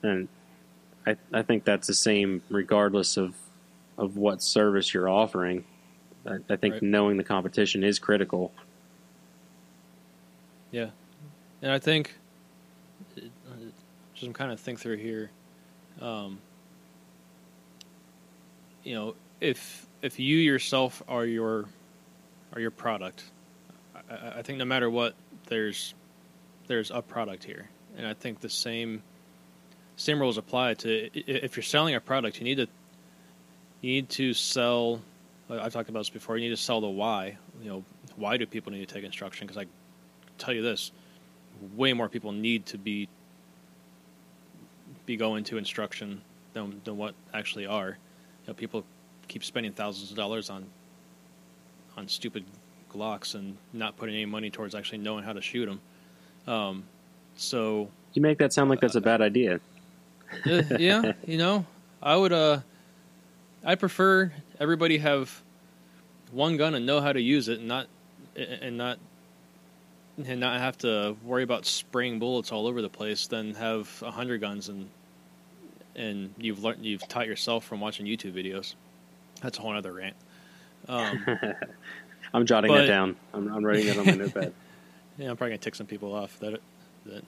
[0.04, 0.28] And
[1.06, 3.36] I I think that's the same regardless of
[3.97, 5.63] of what service you're offering.
[6.26, 6.84] I, I think Right.
[6.84, 8.52] knowing the competition is critical.
[10.71, 10.89] Yeah,
[11.62, 12.17] and I think
[13.15, 13.28] just
[14.23, 15.32] I'm kind of think through here.
[16.02, 16.39] Um,
[18.84, 21.65] you know, if if you yourself are your
[22.54, 23.23] are your product,
[24.10, 25.15] I- I, think no matter what,
[25.47, 25.93] there's
[26.67, 29.04] there's a product here, and I think the same
[29.95, 32.67] same rules apply to if you're selling a product, you need to
[33.82, 35.02] you need to sell.
[35.50, 36.38] I've talked about this before.
[36.38, 37.38] You need to sell the why.
[37.62, 37.84] You know,
[38.15, 39.47] why do people need to take instruction?
[39.47, 39.67] Because I
[40.38, 40.91] tell you this,
[41.76, 43.08] way more people need to be
[45.06, 46.21] be going to instruction
[46.54, 47.89] than than what actually are.
[47.89, 48.84] You know, people
[49.28, 50.66] keep spending thousands of dollars on
[51.98, 52.44] on stupid
[52.94, 55.82] Glocks and not putting any money towards actually knowing how to shoot them.
[56.54, 56.84] Um,
[57.36, 59.60] so You make that sound like that's a bad idea.
[60.46, 61.66] uh, yeah, you know,
[62.02, 62.32] I would.
[62.34, 62.60] Uh,
[63.63, 65.42] I prefer everybody have
[66.32, 67.88] one gun and know how to use it, and not
[68.36, 69.00] and not
[70.26, 73.28] and not have to worry about spraying bullets all over the place.
[73.28, 74.90] Than have a hundred guns and
[75.96, 78.76] and you've learned you've taught yourself from watching YouTube videos.
[79.41, 80.15] That's a whole other rant.
[80.89, 81.26] Um,
[82.34, 83.17] I'm jotting But- that down.
[83.34, 84.54] I'm, I'm writing that on my notepad.
[85.17, 86.62] yeah, I'm probably gonna tick some people off that
[87.06, 87.23] that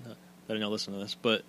[0.47, 1.43] that are not listen to this, but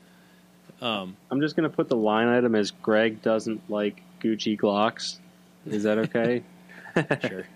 [0.80, 5.18] um, I'm just going to put the line item as Greg doesn't like Gucci Glocks.
[5.66, 6.42] Is that okay?
[7.28, 7.46] sure.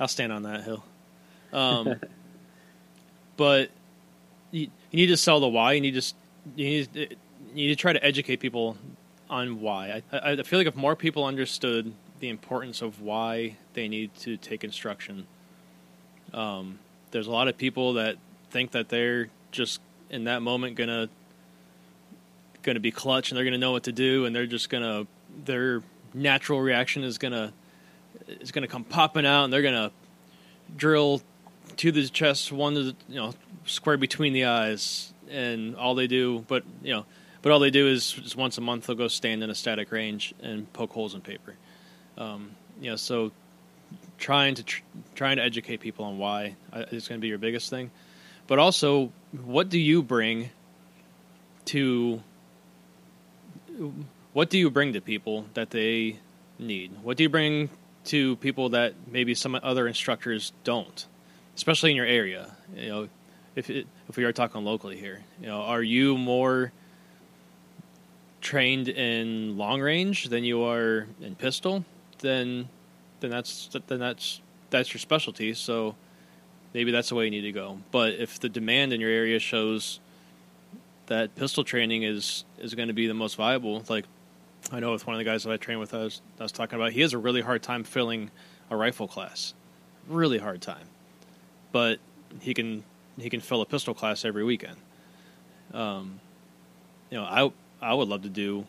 [0.00, 0.84] I'll stand on that hill.
[1.52, 2.00] Um,
[3.36, 3.70] but
[4.50, 5.72] you, you need to sell the why.
[5.72, 6.14] You need to
[6.56, 7.16] you need to, you
[7.54, 8.76] need to try to educate people
[9.30, 10.02] on why.
[10.12, 14.36] I, I feel like if more people understood the importance of why they need to
[14.36, 15.26] take instruction,
[16.32, 16.78] um,
[17.10, 18.16] there's a lot of people that
[18.50, 21.08] think that they're just in that moment gonna
[22.62, 25.06] gonna be clutch and they're gonna know what to do and they're just gonna
[25.44, 25.82] their
[26.12, 27.52] natural reaction is gonna
[28.28, 29.90] is gonna come popping out and they're gonna
[30.76, 31.20] drill
[31.76, 33.34] to the chest, one to the, you know
[33.66, 37.06] square between the eyes, and all they do, but you know,
[37.44, 39.92] but all they do is just once a month they'll go stand in a static
[39.92, 41.54] range and poke holes in paper.
[42.16, 43.32] Um, you know, so
[44.16, 44.82] trying to tr-
[45.14, 47.90] trying to educate people on why uh, is going to be your biggest thing,
[48.46, 49.12] but also
[49.44, 50.48] what do you bring
[51.66, 52.22] to
[54.32, 56.20] what do you bring to people that they
[56.58, 56.92] need?
[57.02, 57.68] What do you bring
[58.06, 61.06] to people that maybe some other instructors don't,
[61.56, 62.56] especially in your area?
[62.74, 63.08] You know,
[63.54, 66.72] if it, if we are talking locally here, you know, are you more
[68.44, 71.84] trained in long range than you are in pistol?
[72.18, 72.68] Then,
[73.18, 75.54] then that's then that's that's your specialty.
[75.54, 75.96] So
[76.72, 77.80] maybe that's the way you need to go.
[77.90, 79.98] But if the demand in your area shows
[81.06, 84.04] that pistol training is is going to be the most viable, like
[84.72, 86.52] I know with one of the guys that I train with, I was, I was
[86.52, 88.30] talking about, he has a really hard time filling
[88.70, 89.54] a rifle class,
[90.08, 90.86] really hard time,
[91.72, 91.98] but
[92.40, 92.84] he can
[93.18, 94.76] he can fill a pistol class every weekend.
[95.72, 96.20] Um,
[97.10, 97.52] you know, I
[97.84, 98.66] I would love to do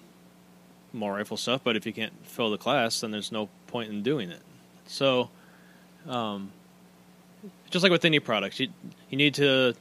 [0.91, 4.03] more rifle stuff, but if you can't fill the class, then there's no point in
[4.03, 4.41] doing it.
[4.87, 5.29] So,
[6.07, 6.51] um,
[7.69, 8.69] just like with any product, you
[9.09, 9.73] you need to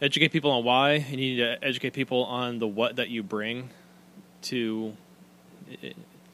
[0.00, 0.94] educate people on why.
[0.94, 3.70] You need to educate people on the what that you bring
[4.42, 4.94] to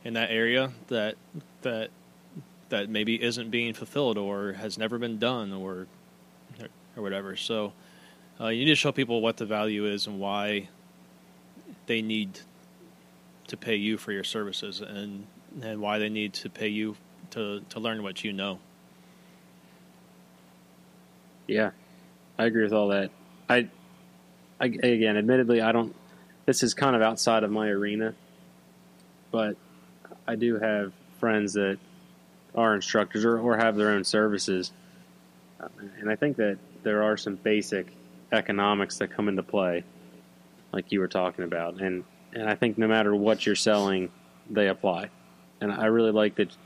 [0.04, 1.16] in that area that
[1.62, 1.90] that
[2.68, 5.86] that maybe isn't being fulfilled or has never been done or
[6.96, 7.36] or whatever.
[7.36, 7.72] So
[8.40, 10.68] uh, you need to show people what the value is and why
[11.86, 12.40] they need
[13.48, 15.26] to pay you for your services and
[15.62, 16.96] and why they need to pay you
[17.30, 18.58] to to learn what you know.
[21.46, 21.70] Yeah,
[22.38, 23.10] I agree with all that.
[23.48, 23.68] I,
[24.60, 25.94] I again, admittedly, I don't.
[26.46, 28.14] This is kind of outside of my arena,
[29.30, 29.56] but
[30.26, 31.78] I do have friends that
[32.54, 34.72] are instructors or, or have their own services,
[36.00, 37.92] and I think that there are some basic
[38.32, 39.84] economics that come into play,
[40.72, 42.04] like you were talking about, and
[42.34, 44.10] and I think no matter what you're selling,
[44.50, 45.10] they apply,
[45.60, 46.56] and I really like that.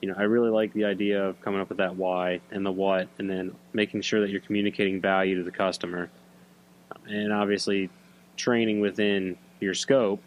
[0.00, 2.70] You know, I really like the idea of coming up with that why and the
[2.70, 6.08] what, and then making sure that you're communicating value to the customer,
[7.06, 7.90] and obviously
[8.36, 10.22] training within your scope.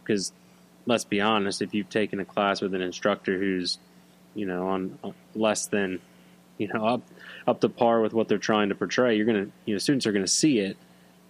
[0.00, 0.32] Because
[0.86, 3.78] let's be honest, if you've taken a class with an instructor who's,
[4.34, 4.98] you know, on
[5.34, 6.00] less than,
[6.58, 7.02] you know, up
[7.46, 10.12] up to par with what they're trying to portray, you're gonna, you know, students are
[10.12, 10.76] gonna see it,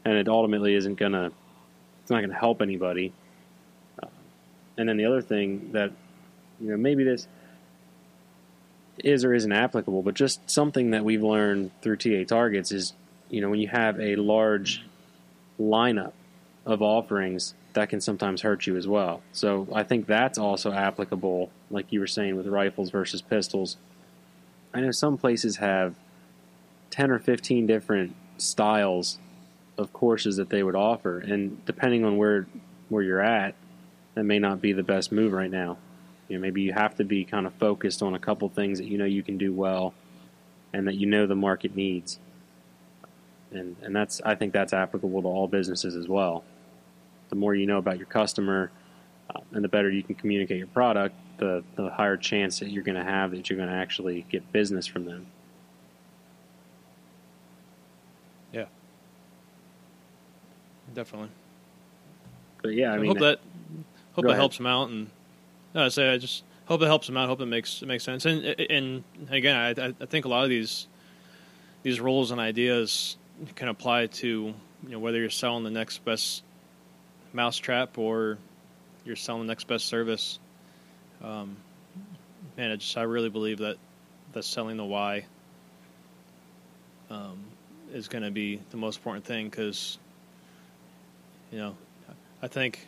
[0.04, 1.30] and it ultimately isn't gonna,
[2.02, 3.12] it's not gonna help anybody.
[4.02, 4.06] Uh,
[4.76, 5.92] and then the other thing that,
[6.60, 7.26] you know, maybe this
[9.04, 12.94] is or isn't applicable, but just something that we've learned through TA targets is,
[13.28, 14.84] you know, when you have a large
[15.60, 16.12] lineup
[16.66, 19.22] of offerings, that can sometimes hurt you as well.
[19.32, 23.76] So I think that's also applicable, like you were saying with rifles versus pistols.
[24.74, 25.94] I know some places have
[26.90, 29.18] 10 or 15 different styles
[29.78, 32.46] of courses that they would offer, and depending on where
[32.88, 33.54] where you're at,
[34.14, 35.78] that may not be the best move right now.
[36.28, 38.86] You know, maybe you have to be kind of focused on a couple things that
[38.86, 39.94] you know you can do well,
[40.72, 42.18] and that you know the market needs.
[43.52, 46.44] And and that's I think that's applicable to all businesses as well.
[47.30, 48.70] The more you know about your customer,
[49.34, 52.82] uh, and the better you can communicate your product, the the higher chance that you're
[52.82, 55.26] going to have that you're going to actually get business from them.
[60.94, 61.30] Definitely.
[62.62, 63.40] But yeah, I So mean, hope that
[64.12, 64.40] hope that ahead.
[64.40, 65.10] helps them out, and
[65.74, 67.28] no, I say I just hope it helps them out.
[67.28, 68.24] Hope it makes it makes sense.
[68.26, 70.86] And and again, I I think a lot of these
[71.82, 73.16] these rules and ideas
[73.54, 74.54] can apply to you
[74.88, 76.42] know whether you're selling the next best
[77.32, 78.38] mousetrap or
[79.04, 80.38] you're selling the next best service.
[81.22, 81.56] Um,
[82.56, 83.76] man, I just I really believe that
[84.32, 85.24] that selling the why
[87.10, 87.38] um,
[87.92, 89.98] is going to be the most important thing because
[91.50, 91.76] you know
[92.42, 92.86] I think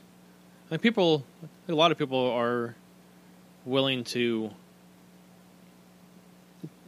[0.66, 1.24] I think people
[1.68, 2.74] a lot of people are
[3.64, 4.50] willing to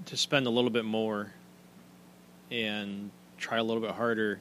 [0.06, 1.32] to spend a little bit more
[2.50, 4.40] and try a little bit harder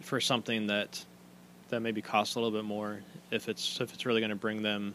[0.00, 1.04] for something that
[1.68, 4.62] that maybe costs a little bit more if it's if it's really going to bring
[4.62, 4.94] them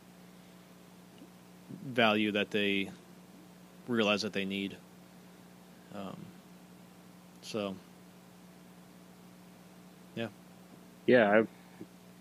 [1.85, 2.89] value that they
[3.87, 4.75] realize that they need.
[5.93, 6.17] Um,
[7.41, 7.75] so,
[10.15, 10.27] yeah,
[11.11, 11.43] yeah,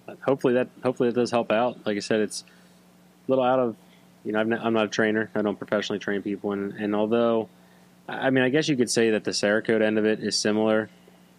[0.09, 1.87] I, hopefully that hopefully that does help out.
[1.87, 3.77] Like I said, it's a little out of
[4.25, 5.31] you know I'm not, I'm not a trainer.
[5.35, 7.49] I don't professionally train people, and and although
[8.09, 10.91] I mean I guess you could say that the Cerakote end of it is similar,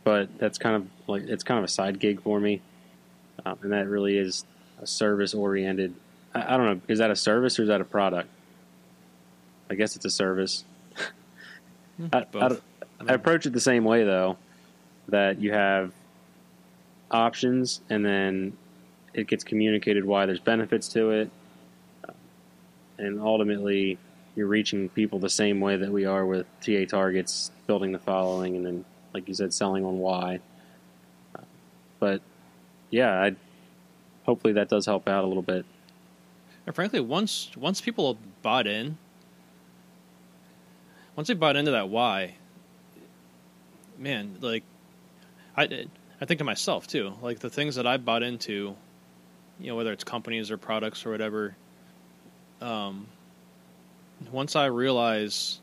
[0.05, 2.61] but that's kind of like it's kind of a side gig for me,
[3.45, 4.45] um, and that really is
[4.81, 5.93] a service oriented.
[6.33, 8.29] I, I don't know, is that a service or is that a product?
[9.69, 10.63] I guess it's a service.
[12.13, 12.57] I, I,
[13.07, 14.37] I approach it the same way though,
[15.09, 15.91] that you have
[17.11, 18.57] options and then
[19.13, 21.29] it gets communicated why there's benefits to it,
[22.97, 23.97] and ultimately
[24.35, 28.55] you're reaching people the same way that we are with TA targets, building the following,
[28.55, 30.39] and then like you said, selling on why.
[31.99, 32.21] But
[32.89, 33.35] yeah, I
[34.25, 35.65] hopefully that does help out a little bit.
[36.65, 38.97] And frankly, once once people bought in,
[41.15, 42.35] once they bought into that why,
[43.97, 44.63] man, like
[45.57, 45.87] I
[46.21, 48.75] I think to myself too, like the things that I bought into,
[49.59, 51.55] you know, whether it's companies or products or whatever.
[52.61, 53.07] Um,
[54.31, 55.59] once I realize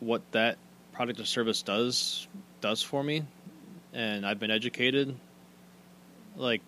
[0.00, 0.58] what that
[0.92, 2.28] product or service does
[2.60, 3.22] does for me,
[3.94, 5.16] and I've been educated,
[6.36, 6.60] like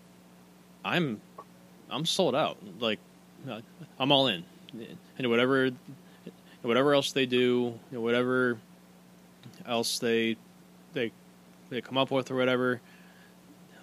[0.83, 1.20] I'm
[1.91, 2.57] I'm sold out.
[2.80, 2.99] Like
[3.99, 4.43] I'm all in,
[5.18, 5.70] and whatever
[6.62, 8.59] whatever else they do, whatever
[9.66, 10.39] else they
[11.73, 12.81] they come up with or whatever,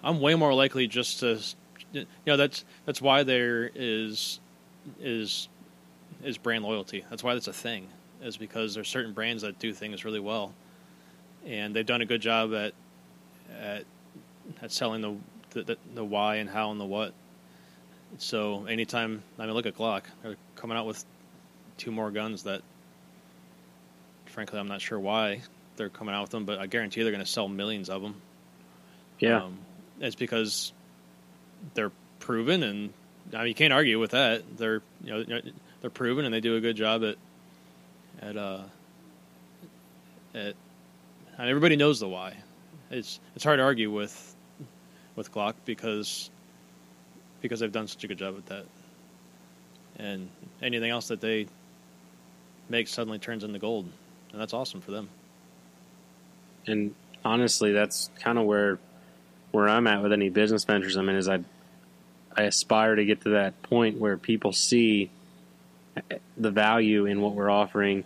[0.02, 1.40] I'm way more likely just to
[1.92, 4.40] you know that's that's why there is
[5.00, 5.48] is
[6.22, 7.04] is brand loyalty.
[7.10, 7.88] That's why that's a thing.
[8.22, 10.54] Is because there's certain brands that do things really well,
[11.46, 12.74] and they've done a good job at
[13.60, 13.84] at
[14.62, 15.16] at selling the
[15.50, 17.12] the, the, the why and how and the what
[18.18, 21.04] So anytime I mean, look at Glock, they're coming out with
[21.76, 22.62] two more guns that,
[24.26, 25.42] frankly, I'm not sure why
[25.80, 28.20] they're coming out with them, but I guarantee they're going to sell millions of them.
[29.18, 29.58] Yeah, Um,
[29.98, 30.74] it's because
[31.72, 32.92] they're proven, and
[33.32, 34.58] I mean, you can't argue with that.
[34.58, 35.40] They're you know
[35.80, 37.16] they're proven, and they do a good job at
[38.20, 38.60] at uh
[40.34, 40.54] at.
[41.38, 42.36] And everybody knows the why.
[42.90, 44.36] It's it's hard to argue with
[45.16, 46.28] with Glock because
[47.40, 48.66] because they've done such a good job with that.
[49.96, 50.28] And
[50.60, 51.46] anything else that they
[52.68, 53.88] make suddenly turns into gold,
[54.32, 55.08] and that's awesome for them.
[56.66, 56.94] And
[57.24, 58.78] honestly, that's kind of where
[59.52, 61.16] where I'm at with any business ventures I'm in.
[61.16, 61.40] Is I
[62.36, 65.10] I aspire to get to that point where people see
[65.96, 68.04] eh, the value in what we're offering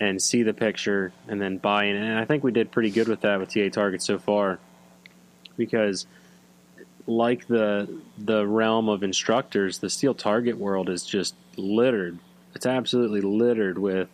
[0.00, 1.96] and see the picture and then buy in.
[1.96, 4.58] And I think we did pretty good with that with TA Target so far,
[5.56, 6.06] because
[7.06, 12.18] like the the realm of instructors, the steel target world is just littered.
[12.54, 14.08] It's absolutely littered with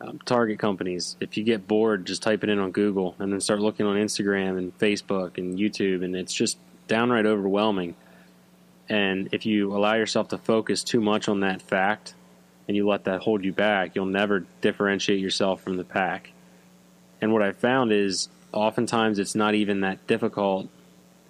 [0.00, 1.16] um, target companies.
[1.20, 3.96] If you get bored, just type it in on Google and then start looking on
[3.96, 7.94] Instagram and Facebook and YouTube, and it's just downright overwhelming.
[8.88, 12.14] And if you allow yourself to focus too much on that fact
[12.66, 16.32] and you let that hold you back, you'll never differentiate yourself from the pack.
[17.20, 20.68] And what I found is oftentimes it's not even that difficult.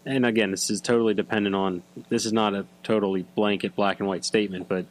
[0.06, 4.08] And again, this is totally dependent on, this is not a totally blanket black and
[4.08, 4.86] white statement, but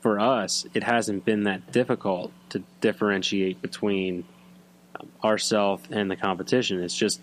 [0.00, 4.24] for us, it hasn't been that difficult to differentiate between
[4.98, 6.82] um, ourselves and the competition.
[6.82, 7.20] It's just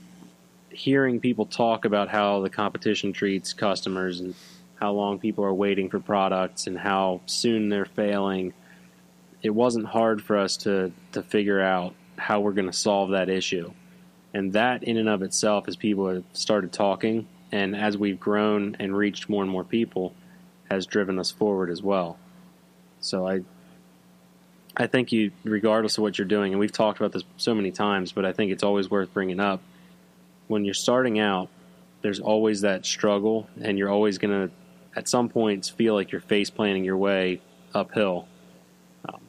[0.70, 4.36] hearing people talk about how the competition treats customers and
[4.76, 8.54] how long people are waiting for products and how soon they're failing.
[9.42, 13.30] It wasn't hard for us to, to figure out how we're going to solve that
[13.30, 13.72] issue.
[14.34, 18.76] And that, in and of itself, as people have started talking and as we've grown
[18.80, 20.14] and reached more and more people,
[20.70, 22.18] has driven us forward as well.
[23.00, 23.42] So I,
[24.76, 27.72] I think you, regardless of what you're doing, and we've talked about this so many
[27.72, 29.62] times, but I think it's always worth bringing up.
[30.48, 31.50] When you're starting out,
[32.02, 34.54] there's always that struggle, and you're always going to,
[34.96, 37.42] at some points, feel like you're face planting your way
[37.74, 38.28] uphill.
[39.08, 39.22] Um,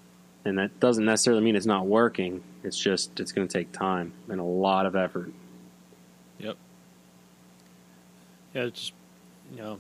[0.45, 2.43] and that doesn't necessarily mean it's not working.
[2.63, 5.33] It's just it's going to take time and a lot of effort.
[6.39, 6.57] Yep.
[8.55, 8.93] Yeah, just
[9.53, 9.79] you know,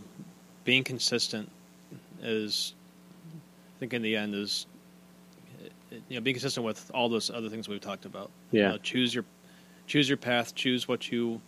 [0.64, 1.50] being consistent
[2.22, 2.74] is,
[3.78, 4.66] think, in the end is,
[6.08, 8.30] you know, being consistent with all those other things we've talked about.
[8.50, 8.68] You Yeah.
[8.72, 9.24] know, choose your,
[9.86, 10.54] choose your path.
[10.54, 11.40] Choose what you, you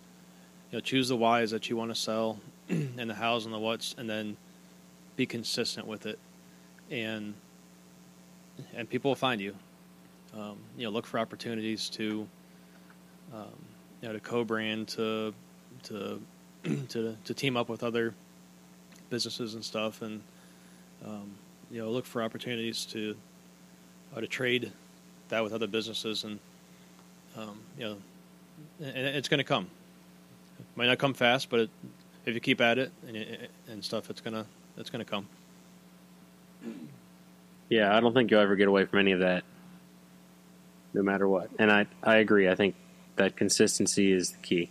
[0.73, 3.95] know, choose the whys that you want to sell, and the hows and the whats,
[3.99, 4.37] and then
[5.17, 6.19] be consistent with it,
[6.91, 7.35] and
[8.75, 9.55] and people will find you.
[10.37, 12.29] Um, you know, look for opportunities to,
[13.33, 13.47] um,
[14.03, 15.33] you know, to co-brand, to
[15.85, 16.21] to
[16.89, 18.15] to to team up with other
[19.11, 20.21] businesses and stuff, and
[21.05, 21.31] um,
[21.71, 23.17] you know, look for opportunities to
[24.17, 24.73] uh, to trade
[25.29, 26.39] that with other businesses, and
[27.37, 27.97] um, you know,
[28.81, 29.69] and it's going to come.
[30.59, 31.71] It might not come fast, but it,
[32.27, 33.17] if you keep at it and
[33.69, 34.47] and stuff, it's gonna
[34.77, 35.27] it's gonna come.
[37.69, 39.45] Yeah, I don't think you'll ever get away from any of that,
[40.95, 41.51] no matter what.
[41.59, 42.49] And I, I agree.
[42.49, 42.75] I think
[43.17, 44.71] that consistency is the key.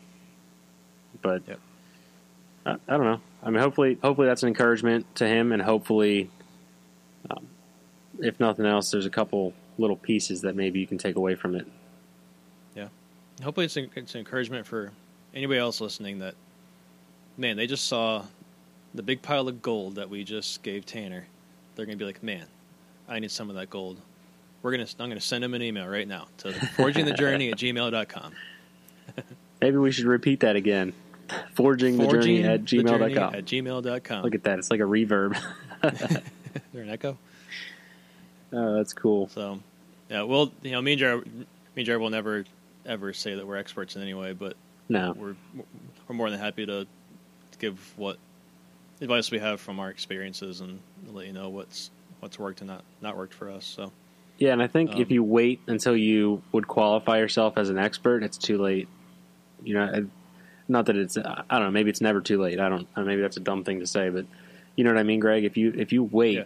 [1.22, 1.60] But Yep.
[2.66, 3.22] I, I don't know.
[3.44, 6.32] I mean, hopefully, hopefully that's an encouragement to him, and hopefully,
[8.20, 11.56] if nothing else, there's a couple little pieces that maybe you can take away from
[11.56, 11.68] it.
[12.76, 12.88] Yeah,
[13.44, 14.92] hopefully, it's an, it's an encouragement for
[15.34, 16.36] anybody else listening that,
[17.38, 18.24] man, they just saw
[18.94, 21.28] the big pile of gold that we just gave Tanner.
[21.76, 22.46] They're going to be like, man,
[23.08, 24.00] I need some of that gold.
[24.64, 24.88] We're gonna.
[25.00, 28.34] I'm going to send him an email right now to forgingthejourney at gmail.com.
[29.62, 30.94] Maybe we should repeat that again.
[31.54, 33.36] Forging, the journey at gmail.com.
[33.36, 34.24] At gmail.com.
[34.24, 34.60] Look at that.
[34.60, 35.36] It's like a reverb.
[35.84, 36.22] Is
[36.74, 37.18] there an echo?
[38.54, 39.28] Oh, that's cool.
[39.30, 39.60] So,
[40.10, 41.46] yeah, well, you know, me and Jared, me
[41.78, 42.46] and Jared will never
[42.86, 44.56] ever say that we're experts in any way, but
[44.90, 45.14] No.
[45.18, 45.36] we're
[46.08, 46.88] we're more than happy to
[47.60, 48.18] give what
[49.02, 51.90] advice we have from our experiences and let you know what's
[52.20, 53.66] what's worked and not not worked for us.
[53.66, 53.92] So,
[54.38, 57.78] Yeah, and I think if Um, you wait until you would qualify yourself as an
[57.78, 58.88] expert, it's too late.
[59.64, 60.08] You know,
[60.68, 62.60] not that it's I don't know, maybe it's never too late.
[62.60, 64.26] I don't maybe that's a dumb thing to say, but
[64.76, 65.44] you know what I mean, Greg?
[65.44, 66.46] If you if you wait Yeah.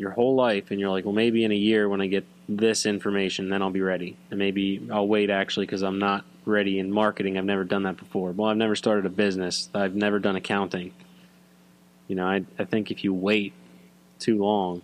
[0.00, 2.86] Your whole life and you're like, well, maybe in a year when I get this
[2.86, 6.90] information, then I'll be ready, and maybe I'll wait actually because I'm not ready in
[6.90, 7.38] marketing.
[7.38, 8.32] I've never done that before.
[8.32, 9.68] Well, I've never started a business.
[9.74, 10.92] I've never done accounting.
[12.08, 13.52] You know, I I think if you wait
[14.18, 14.82] too long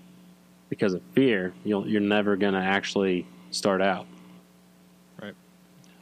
[0.68, 4.06] because of fear, you'll you're never going to actually start out.
[5.20, 5.34] Right.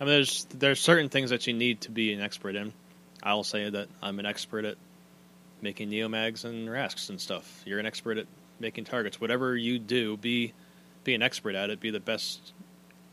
[0.00, 2.72] I mean, there's there's certain things that you need to be an expert in.
[3.22, 4.76] I'll say that I'm an expert at
[5.62, 7.62] making neomags and rasks and stuff.
[7.64, 8.26] You're an expert at
[8.60, 9.20] making targets.
[9.20, 10.52] Whatever you do, be
[11.04, 11.80] be an expert at it.
[11.80, 12.52] Be the best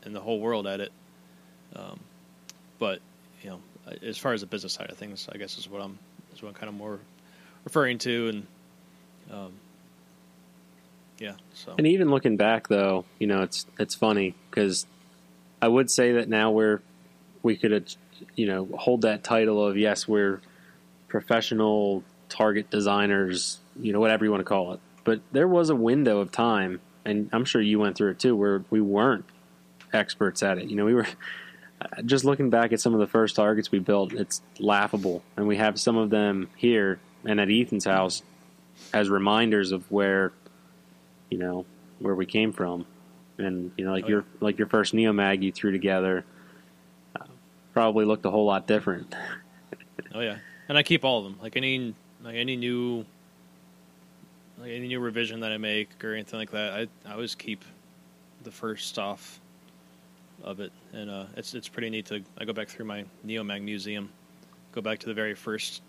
[0.04, 0.92] in the whole world at it.
[1.74, 2.00] Um,
[2.78, 3.00] but
[3.42, 3.60] you know,
[4.02, 5.98] as far as the business side of things, I guess is what I'm
[6.34, 6.98] is what I'm kind of more
[7.64, 8.46] referring to, and
[9.30, 9.52] um,
[11.18, 11.34] yeah.
[11.54, 14.86] So And even looking back, though, you know, it's it's funny because
[15.60, 16.82] I would say that now we're
[17.42, 17.94] we could,
[18.34, 20.40] you know, hold that title of yes, we're
[21.08, 24.80] professional target designers, you know, whatever you want to call it.
[25.04, 28.36] But there was a window of time, and I'm sure you went through it too,
[28.36, 29.24] where we weren't
[29.92, 30.70] experts at it.
[30.70, 31.06] You know, we were
[32.04, 34.12] just looking back at some of the first targets we built.
[34.12, 38.22] It's laughable, and we have some of them here and at Ethan's house
[38.92, 40.32] as reminders of where
[41.30, 41.64] you know
[41.98, 42.86] where we came from,
[43.38, 46.24] and you know like Oh, your like your first Neomag you threw together
[47.18, 47.24] uh,
[47.72, 49.14] probably looked a whole lot different.
[50.14, 50.38] Oh yeah,
[50.68, 51.38] and I keep all of them.
[51.40, 53.04] Like any like any new
[54.62, 57.64] like any new revision that I make or anything like that, I I always keep
[58.44, 59.40] the first off
[60.44, 62.22] of it, and uh, it's it's pretty neat to.
[62.38, 64.10] I go back through my Neomag museum,
[64.70, 65.82] go back to the very first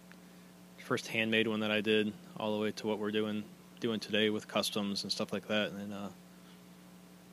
[0.79, 3.43] first handmade one that I did, all the way to what we're doing
[3.79, 6.09] doing today with customs and stuff like that, and uh,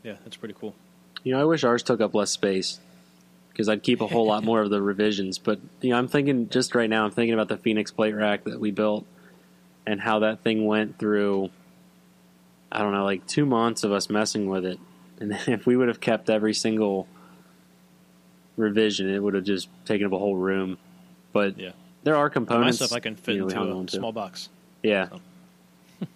[0.03, 0.74] yeah, that's pretty cool.
[1.22, 2.80] You know, I wish ours took up less space
[3.49, 5.38] because I'd keep a whole lot more of the revisions.
[5.38, 7.07] But you know, I'm thinking just right now.
[7.07, 9.07] I'm thinking about the Phoenix plate rack that we built
[9.87, 11.51] and how that thing went through.
[12.72, 14.78] I don't know, like two months of us messing with it,
[15.20, 17.09] and then if we would have kept every single
[18.57, 20.78] revision, it would have just taken up a whole room.
[21.33, 21.72] But Yeah.
[22.05, 22.76] there are My components.
[22.78, 23.97] stuff I can fit you know, into a on to.
[23.97, 24.49] small box.
[24.83, 25.09] Yeah.
[25.09, 25.20] So.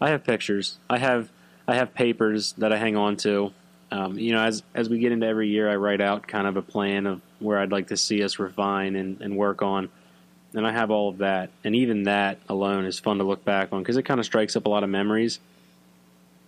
[0.01, 0.79] I have pictures.
[0.89, 1.31] I have
[1.67, 3.53] I have papers that I hang on to.
[3.91, 6.57] Um, you know, as as we get into every year, I write out kind of
[6.57, 9.89] a plan of where I'd like to see us refine and, and work on.
[10.55, 13.73] And I have all of that, and even that alone is fun to look back
[13.73, 15.41] on because it kind of strikes up a lot of memories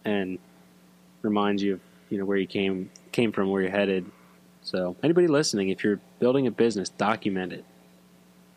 [0.04, 0.38] and
[1.22, 4.06] reminds you of you know where you came came from, where you're headed.
[4.62, 7.64] So anybody listening, if you're building a business, document it.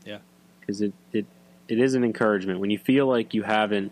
[0.05, 0.19] Yeah.
[0.59, 1.25] because it, it
[1.67, 3.91] it is an encouragement when you feel like you haven't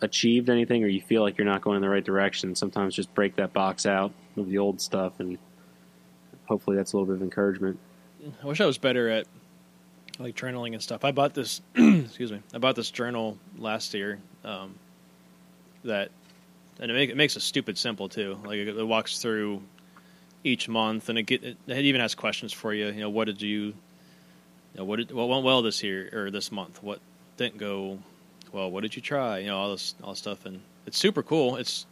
[0.00, 2.54] achieved anything or you feel like you're not going in the right direction.
[2.54, 5.38] Sometimes just break that box out of the old stuff, and
[6.46, 7.78] hopefully that's a little bit of encouragement.
[8.42, 9.26] I wish I was better at
[10.18, 11.04] like journaling and stuff.
[11.04, 11.60] I bought this.
[11.74, 12.40] excuse me.
[12.52, 14.18] I bought this journal last year.
[14.44, 14.74] Um,
[15.84, 16.10] that
[16.80, 18.38] and it, make, it makes it stupid simple too.
[18.44, 19.62] Like it, it walks through
[20.42, 22.86] each month, and it get it, it even has questions for you.
[22.86, 23.74] You know, what did you, you
[24.76, 26.82] know, what did what went well this year or this month?
[26.82, 27.00] What
[27.36, 27.98] didn't go
[28.52, 28.70] well?
[28.70, 29.38] What did you try?
[29.38, 31.56] You know, all this all this stuff, and it's super cool.
[31.56, 31.86] It's,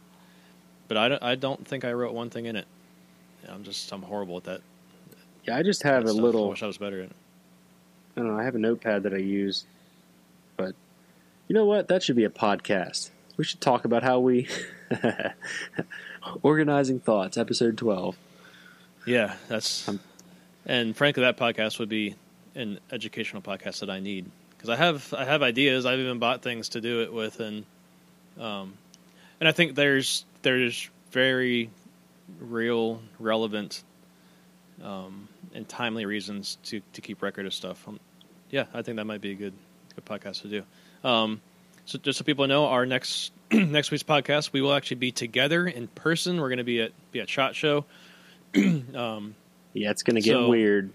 [0.87, 2.67] but I don't I don't think I wrote one thing in it.
[3.47, 4.61] I'm just I'm horrible at that.
[5.45, 6.19] Yeah, I just have a stuff.
[6.19, 6.49] I little.
[6.49, 7.15] wish I was better at it.
[8.15, 8.39] I don't know.
[8.39, 9.65] I have a notepad that I use,
[10.57, 10.75] but
[11.47, 11.87] you know what?
[11.87, 13.09] That should be a podcast.
[13.37, 14.47] We should talk about how we
[16.43, 18.17] organizing thoughts, episode twelve.
[19.05, 19.99] Yeah, that's Um,
[20.65, 22.15] and frankly, that podcast would be
[22.55, 25.85] an educational podcast that I need because I have I have ideas.
[25.85, 27.65] I've even bought things to do it with, and
[28.39, 28.73] um,
[29.39, 31.69] and I think there's there's very
[32.39, 33.83] real, relevant,
[34.83, 37.87] um, and timely reasons to to keep record of stuff.
[37.87, 37.99] Um,
[38.49, 39.53] yeah, I think that might be a good
[39.95, 40.63] good podcast to do.
[41.07, 41.41] Um,
[41.85, 45.67] so just so people know, our next next week's podcast, we will actually be together
[45.67, 46.39] in person.
[46.39, 47.85] We're going to be at be at Shot Show.
[48.55, 49.35] um,
[49.73, 50.91] Yeah, it's going to get So- weird.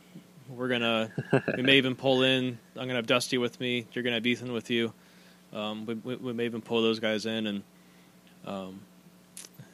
[0.49, 1.11] we're gonna
[1.57, 2.59] we may even pull in.
[2.77, 3.87] I'm gonna have Dusty with me.
[3.93, 4.93] You're gonna have Ethan with you.
[5.53, 7.63] Um, we, we, we may even pull those guys in and
[8.47, 8.81] um,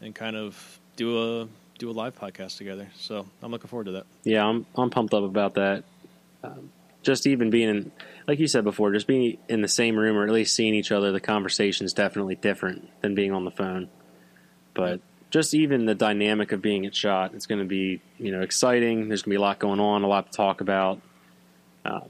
[0.01, 1.49] and kind of do a
[1.79, 2.89] do a live podcast together.
[2.97, 4.07] So I'm looking forward to that.
[4.25, 5.85] Yeah, I'm I'm pumped up about that.
[6.43, 6.71] Um,
[7.03, 7.93] just even being in,
[8.27, 10.91] like you said before, just being in the same room or at least seeing each
[10.91, 13.89] other, the conversation is definitely different than being on the phone.
[14.73, 15.01] But
[15.31, 19.09] just even the dynamic of being at shot, it's going to be you know exciting.
[19.09, 21.01] There's going to be a lot going on, a lot to talk about.
[21.85, 22.01] Uh,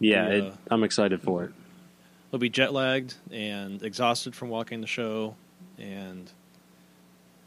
[0.00, 0.34] yeah, Yeah.
[0.34, 1.52] It, I'm excited for it.
[2.30, 5.36] We'll be jet lagged and exhausted from walking the show,
[5.78, 6.30] and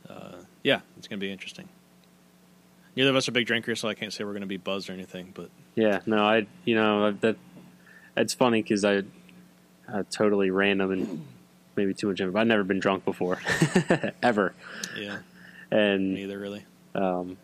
[0.09, 1.67] uh, yeah, it's gonna be interesting.
[2.95, 4.93] Neither of us are big drinkers, so I can't say we're gonna be buzzed or
[4.93, 5.31] anything.
[5.33, 7.37] But Yeah, no, I you know that
[8.15, 9.03] it's funny because I,
[10.11, 11.25] totally random and
[11.75, 12.17] maybe too much.
[12.17, 13.39] But I've never been drunk before,
[14.23, 14.53] ever,
[14.97, 15.19] yeah,
[15.71, 16.65] and neither really.
[16.95, 17.37] um,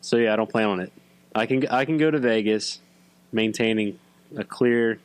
[0.00, 0.92] so yeah, I don't plan on it.
[1.34, 2.80] I can I can go to Vegas,
[3.32, 3.98] maintaining
[4.36, 5.00] a clear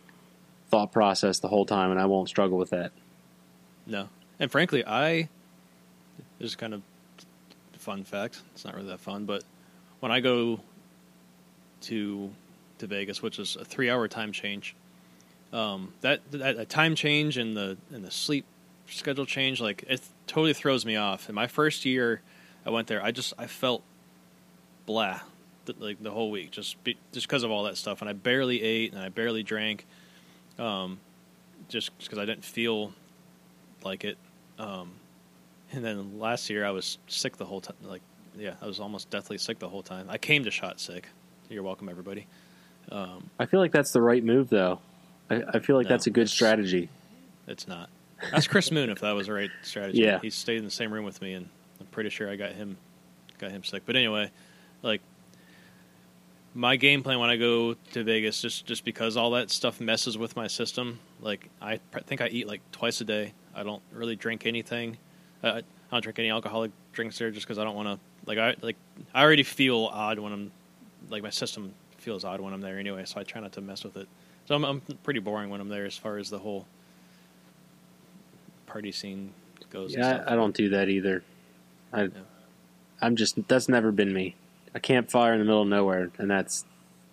[0.69, 2.91] thought process the whole time, and I won't struggle with that.
[3.85, 4.09] No.
[4.39, 5.29] And frankly, I
[6.39, 6.81] this is kind of
[7.83, 8.41] fun fact.
[8.53, 9.43] It's not really that fun, but
[9.99, 10.59] when I go
[11.81, 12.31] to
[12.79, 14.75] to Vegas, which is a three hour time change,
[15.51, 18.45] um, that, that time change and the and the sleep
[18.87, 21.29] schedule change, like it totally throws me off.
[21.29, 22.21] In my first year,
[22.65, 23.03] I went there.
[23.03, 23.83] I just I felt
[24.85, 25.19] blah,
[25.65, 28.01] th- like the whole week, just be, just because of all that stuff.
[28.01, 29.85] And I barely ate and I barely drank,
[30.57, 30.99] um,
[31.69, 32.93] just because I didn't feel
[33.83, 34.17] like it.
[34.57, 34.91] Um,
[35.73, 37.75] and then last year I was sick the whole time.
[37.83, 38.01] Like,
[38.37, 40.09] yeah, I was almost deathly sick the whole time.
[40.09, 41.07] I came to shot sick.
[41.49, 42.25] You're welcome, everybody.
[42.91, 44.79] Um, I feel like that's the right move, though.
[45.29, 46.89] I, I feel like No, that's a good it's- strategy.
[47.47, 47.89] It's not.
[48.31, 48.89] That's Chris Moon.
[48.89, 50.19] If that was the right strategy, Yeah.
[50.21, 51.49] he stayed in the same room with me, and
[51.81, 52.77] I'm pretty sure I got him,
[53.37, 53.83] got him sick.
[53.85, 54.31] But anyway,
[54.81, 55.01] like
[56.53, 60.17] my game plan when I go to Vegas, just just because all that stuff messes
[60.17, 60.99] with my system.
[61.19, 63.33] Like I pr- think I eat like twice a day.
[63.55, 64.97] I don't really drink anything.
[65.43, 67.99] I don't drink any alcoholic drinks there, just because I don't want to.
[68.25, 68.77] Like I like
[69.13, 70.51] I already feel odd when I'm
[71.09, 73.83] like my system feels odd when I'm there anyway, so I try not to mess
[73.83, 74.07] with it.
[74.45, 76.65] So I'm, I'm pretty boring when I'm there as far as the whole
[78.65, 79.33] party scene
[79.69, 79.93] goes.
[79.95, 80.23] Yeah.
[80.27, 81.23] I, I don't do that either.
[81.91, 82.09] I, Yeah.
[83.01, 84.35] I'm just that's never been me.
[84.73, 86.65] A campfire in the middle of nowhere, and that's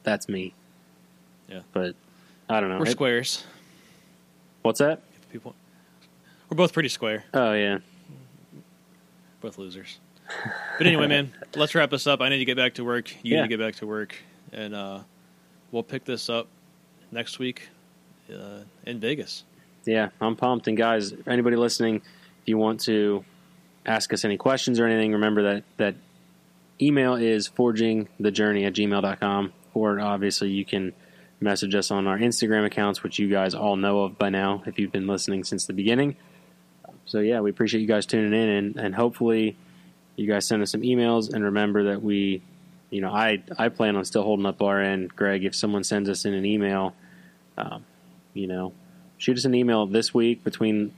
[0.02, 0.54] that's me.
[1.48, 1.60] Yeah.
[1.72, 1.94] but
[2.48, 2.78] I don't know.
[2.78, 3.44] We're It- squares.
[4.62, 5.02] what's that?
[5.32, 5.54] People,
[6.48, 7.24] we're both pretty square.
[7.34, 7.78] Oh yeah,
[9.40, 9.98] Both losers.
[10.78, 12.20] But anyway, man, let's wrap this up.
[12.20, 13.10] I need to get back to work.
[13.24, 13.42] You Yeah.
[13.42, 14.14] need to get back to work,
[14.52, 15.00] and uh,
[15.72, 16.46] we'll pick this up
[17.10, 17.68] next week
[18.32, 19.44] uh, in Vegas.
[19.84, 20.10] yeah.
[20.20, 20.68] I'm pumped.
[20.68, 23.24] And guys, anybody listening, if you want to
[23.86, 25.94] ask us any questions or anything, remember that that
[26.80, 29.52] email is forgingthejourney at gmail.com.
[29.74, 30.92] Or obviously, you can
[31.40, 34.78] message us on our Instagram accounts, which you guys all know of by now if
[34.78, 36.16] you've been listening since the beginning.
[37.10, 39.56] So, yeah, we appreciate you guys tuning in, and, and hopefully,
[40.14, 41.32] you guys send us some emails.
[41.32, 42.42] And remember that we,
[42.90, 45.14] you know, I, I plan on still holding up our end.
[45.16, 46.94] Greg, if someone sends us in an email,
[47.58, 47.84] um,
[48.32, 48.72] you know,
[49.18, 50.92] shoot us an email this week between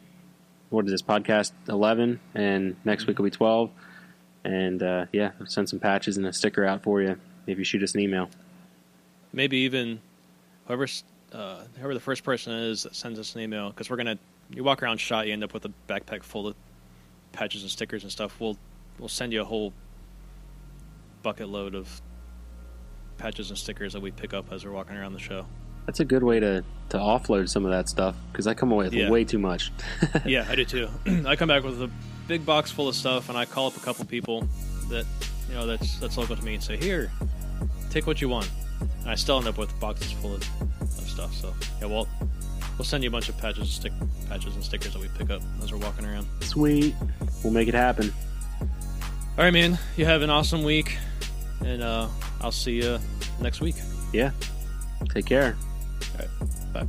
[0.68, 3.70] what is this podcast 11 and next week will be 12
[4.44, 7.64] and uh, yeah I'll send some patches and a sticker out for you if you
[7.64, 8.30] shoot us an email
[9.32, 10.00] Maybe even
[10.66, 10.86] whoever
[11.32, 14.18] uh, whoever the first person is that sends us an email, because we're gonna
[14.54, 16.54] you walk around shot, you end up with a backpack full of
[17.32, 18.38] patches and stickers and stuff.
[18.40, 18.56] We'll
[18.98, 19.72] we'll send you a whole
[21.22, 22.00] bucket load of
[23.18, 25.46] patches and stickers that we pick up as we're walking around the show.
[25.86, 28.86] that's a good way to, to offload some of that stuff because I come away
[28.86, 29.10] with Yeah.
[29.10, 29.70] way too much
[30.24, 30.88] yeah, I do too.
[31.26, 31.90] I come back with a
[32.28, 34.46] big box full of stuff, and I call up a couple people
[34.88, 35.06] that
[35.48, 37.10] you know that's that's local to me and say, "Here,
[37.90, 38.48] take what you want."
[39.02, 40.42] And I still end up with boxes full of,
[40.80, 41.32] of stuff.
[41.34, 42.08] So yeah, well,
[42.78, 43.92] We'll send you a bunch of patches, stick
[44.28, 46.26] patches and stickers that we pick up as we're walking around.
[46.40, 46.94] Sweet.
[47.44, 48.12] We'll make it happen.
[48.60, 49.78] All right, man.
[49.96, 50.96] You have an awesome week,
[51.64, 52.08] and uh,
[52.40, 52.98] I'll see you
[53.40, 53.76] next week.
[54.12, 54.30] Yeah.
[55.10, 55.56] Take care.
[56.18, 56.28] All right.
[56.72, 56.86] Bye.